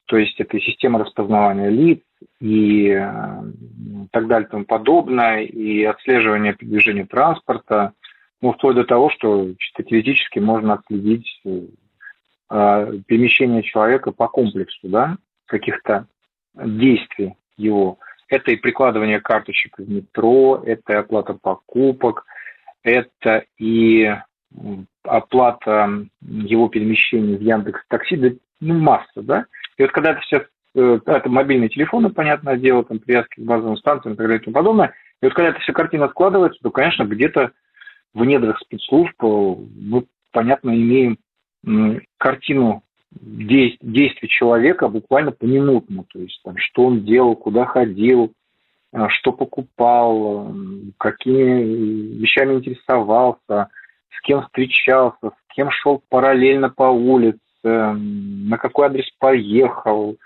то 0.06 0.18
есть 0.18 0.40
это 0.40 0.60
система 0.60 1.00
распознавания 1.00 1.70
лиц 1.70 2.02
и 2.44 2.90
э, 2.90 3.42
так 4.12 4.28
далее 4.28 4.48
и 4.48 4.52
тому 4.52 4.66
подобное, 4.66 5.44
и 5.44 5.86
отслеживание 5.86 6.54
движения 6.60 7.06
транспорта, 7.06 7.94
ну, 8.42 8.52
вплоть 8.52 8.76
до 8.76 8.84
того, 8.84 9.10
что 9.12 9.54
чисто 9.58 9.84
теоретически 9.84 10.40
можно 10.40 10.74
отследить 10.74 11.42
э, 11.46 11.62
перемещение 13.08 13.64
человека 13.64 14.12
по 14.12 14.28
комплексу, 14.28 14.90
да, 14.90 15.16
каких-то 15.46 16.06
действий 16.54 17.36
его. 17.56 17.98
Это 18.28 18.52
и 18.52 18.58
прикладывание 18.58 19.22
карточек 19.22 19.78
в 19.78 19.90
метро, 19.90 20.62
это 20.66 20.92
и 20.92 20.98
оплата 20.98 21.36
покупок, 21.42 22.26
это 22.84 23.46
и 23.58 24.14
оплата 25.04 26.08
его 26.20 26.68
перемещений 26.68 27.38
в 27.38 27.42
Яндекс 27.42 27.80
Такси, 27.88 28.18
да, 28.18 28.30
ну, 28.60 28.80
масса, 28.80 29.22
да. 29.22 29.46
И 29.78 29.84
вот 29.84 29.94
когда 29.94 30.12
это 30.12 30.20
все, 30.20 30.46
это 30.76 31.30
мобильные 31.30 31.70
телефоны, 31.70 32.10
понятное 32.10 32.58
дело, 32.58 32.84
там 32.84 33.00
привязки 33.00 33.40
к 33.40 33.46
базовым 33.46 33.78
станциям 33.78 34.14
и 34.14 34.18
так 34.18 34.26
далее 34.26 34.42
и 34.42 34.44
тому 34.44 34.56
подобное, 34.56 34.94
и 35.22 35.26
вот 35.26 35.34
когда 35.34 35.50
эта 35.50 35.60
вся 35.60 35.74
картина 35.74 36.10
складывается, 36.10 36.60
то, 36.62 36.72
конечно, 36.72 37.04
где-то 37.04 37.52
в 38.14 38.26
недрах 38.26 38.60
спецслужб 38.60 39.16
э, 39.24 39.26
мы, 39.26 40.06
понятно, 40.32 40.72
имеем 40.72 41.18
картину 42.18 42.84
действий 43.12 44.28
человека 44.28 44.90
буквально 44.90 45.32
поминутно, 45.32 46.04
то 46.12 46.20
есть 46.20 46.42
там, 46.44 46.58
что 46.58 46.88
он 46.88 47.06
делал, 47.06 47.36
куда 47.36 47.66
ходил, 47.66 48.34
э, 48.92 49.08
что 49.10 49.32
покупал, 49.32 50.54
какими 50.98 52.20
вещами 52.20 52.56
интересовался, 52.56 53.70
с 54.10 54.22
кем 54.24 54.42
встречался, 54.42 55.30
с 55.30 55.56
кем 55.56 55.70
шел 55.72 56.04
параллельно 56.10 56.70
по 56.70 56.84
улице, 56.84 57.40
на 57.64 58.58
какой 58.58 58.88
адрес 58.88 59.10
поехал, 59.20 60.18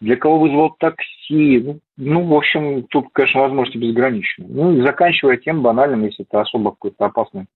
для 0.00 0.16
кого 0.16 0.40
вызвал 0.40 0.70
такси. 0.78 1.60
Ну, 1.60 1.80
ну, 1.96 2.26
в 2.26 2.34
общем, 2.34 2.84
тут, 2.84 3.08
конечно, 3.12 3.40
возможности 3.40 3.78
безграничны. 3.78 4.46
Ну, 4.48 4.76
и 4.76 4.82
заканчивая 4.82 5.36
тем 5.36 5.62
банальным, 5.62 6.04
если 6.04 6.24
это 6.24 6.40
особо 6.40 6.70
какой-то 6.70 7.06
опасный 7.06 7.46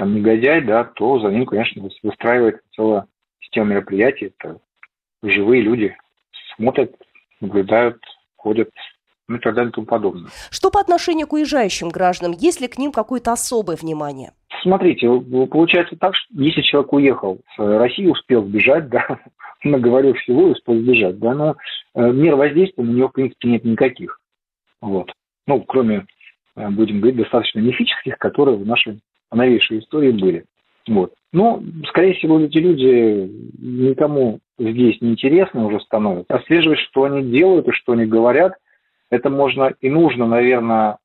там 0.00 0.14
негодяй, 0.14 0.62
да, 0.62 0.84
то 0.84 1.18
за 1.20 1.28
ним, 1.28 1.44
конечно, 1.44 1.86
выстраивается 2.02 2.62
целая 2.74 3.06
система 3.40 3.72
мероприятий. 3.72 4.32
Это 4.38 4.58
живые 5.22 5.60
люди 5.60 5.94
смотрят, 6.56 6.94
наблюдают, 7.40 7.98
ходят, 8.36 8.70
ну 9.28 9.36
и 9.36 9.40
так 9.40 9.54
далее 9.54 9.70
и 9.70 9.74
тому 9.74 9.86
подобное. 9.86 10.30
Что 10.50 10.70
по 10.70 10.80
отношению 10.80 11.26
к 11.26 11.34
уезжающим 11.34 11.90
гражданам? 11.90 12.32
Есть 12.38 12.62
ли 12.62 12.68
к 12.68 12.78
ним 12.78 12.92
какое-то 12.92 13.32
особое 13.32 13.76
внимание? 13.76 14.32
Смотрите, 14.62 15.06
получается 15.50 15.96
так, 15.96 16.14
что 16.16 16.34
если 16.34 16.62
человек 16.62 16.92
уехал 16.94 17.38
с 17.54 17.58
России, 17.58 18.06
успел 18.06 18.42
сбежать, 18.44 18.88
да, 18.90 19.06
наговорил 19.64 20.14
всего 20.14 20.48
и 20.48 20.52
успел 20.52 20.78
сбежать, 20.78 21.18
да, 21.18 21.34
но 21.34 21.56
э, 21.94 22.12
мер 22.12 22.36
воздействия 22.36 22.84
на 22.84 22.90
него, 22.90 23.08
в 23.08 23.12
принципе, 23.12 23.48
нет 23.48 23.64
никаких. 23.64 24.20
Вот. 24.80 25.12
Ну, 25.46 25.60
кроме, 25.62 26.06
э, 26.56 26.68
будем 26.70 27.00
говорить, 27.00 27.18
достаточно 27.18 27.60
мифических, 27.60 28.18
которые 28.18 28.56
в 28.56 28.66
нашей 28.66 29.00
новейшей 29.30 29.80
истории 29.80 30.12
были. 30.12 30.44
Вот. 30.88 31.14
Но, 31.32 31.62
скорее 31.88 32.14
всего, 32.14 32.40
эти 32.40 32.58
люди 32.58 33.30
никому 33.58 34.40
здесь 34.58 35.00
не 35.00 35.10
интересны 35.10 35.64
уже 35.64 35.80
становятся. 35.80 36.34
Отслеживать, 36.34 36.80
что 36.80 37.04
они 37.04 37.30
делают 37.30 37.68
и 37.68 37.72
что 37.72 37.92
они 37.92 38.06
говорят, 38.06 38.54
это 39.10 39.30
можно 39.30 39.74
и 39.80 39.90
нужно, 39.90 40.26
наверное, 40.26 40.98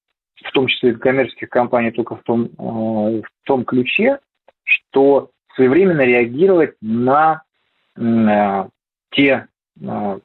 в 0.44 0.52
том 0.52 0.68
числе 0.68 0.92
и 0.92 0.96
коммерческих 0.96 1.50
компаний, 1.50 1.92
только 1.92 2.16
в 2.16 2.24
том, 2.24 2.46
э, 2.46 2.52
в 2.58 3.46
том 3.46 3.66
ключе, 3.66 4.20
что 4.64 5.30
своевременно 5.56 6.02
реагировать 6.02 6.76
на 6.82 7.44
те, 7.96 9.48
э, 9.82 10.20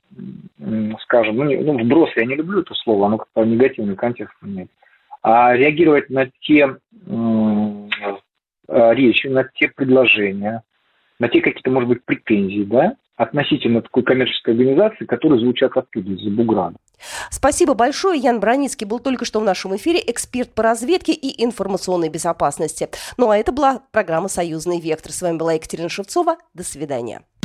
скажем, 1.02 1.37
ну, 1.37 1.44
не, 1.44 1.56
ну, 1.59 1.78
вбросы, 1.78 2.12
я 2.16 2.26
не 2.26 2.35
люблю 2.35 2.61
это 2.61 2.74
слово, 2.74 3.06
оно 3.06 3.18
как-то 3.18 3.44
негативный 3.44 3.96
контекст 3.96 4.35
имеет, 4.42 4.70
а 5.22 5.54
реагировать 5.54 6.11
на 6.11 6.30
те 6.40 6.76
речи, 8.68 9.26
на 9.26 9.44
те 9.44 9.68
предложения, 9.68 10.62
на 11.18 11.28
те 11.28 11.40
какие-то, 11.40 11.70
может 11.70 11.88
быть, 11.88 12.04
претензии, 12.04 12.64
да, 12.64 12.94
относительно 13.16 13.83
такой 13.83 14.02
коммерческой 14.02 14.54
организации, 14.54 15.04
которые 15.04 15.40
звучат 15.40 15.76
оттуда, 15.76 16.12
из-за 16.12 16.30
бугра. 16.30 16.72
Спасибо 17.30 17.74
большое. 17.74 18.18
Ян 18.18 18.40
Броницкий 18.40 18.87
был 18.87 18.98
только 18.98 19.24
что 19.24 19.40
в 19.40 19.44
нашем 19.44 19.76
эфире, 19.76 20.00
эксперт 20.06 20.54
по 20.54 20.62
разведке 20.62 21.12
и 21.12 21.44
информационной 21.44 22.09
безопасности. 22.09 22.88
Ну 23.16 23.30
а 23.30 23.37
это 23.37 23.52
была 23.52 23.83
программа 23.92 24.28
«Союзный 24.28 24.80
вектор». 24.80 25.12
С 25.12 25.22
вами 25.22 25.37
была 25.37 25.54
Екатерина 25.54 25.88
Шевцова. 25.88 26.37
До 26.54 26.62
свидания. 26.62 27.22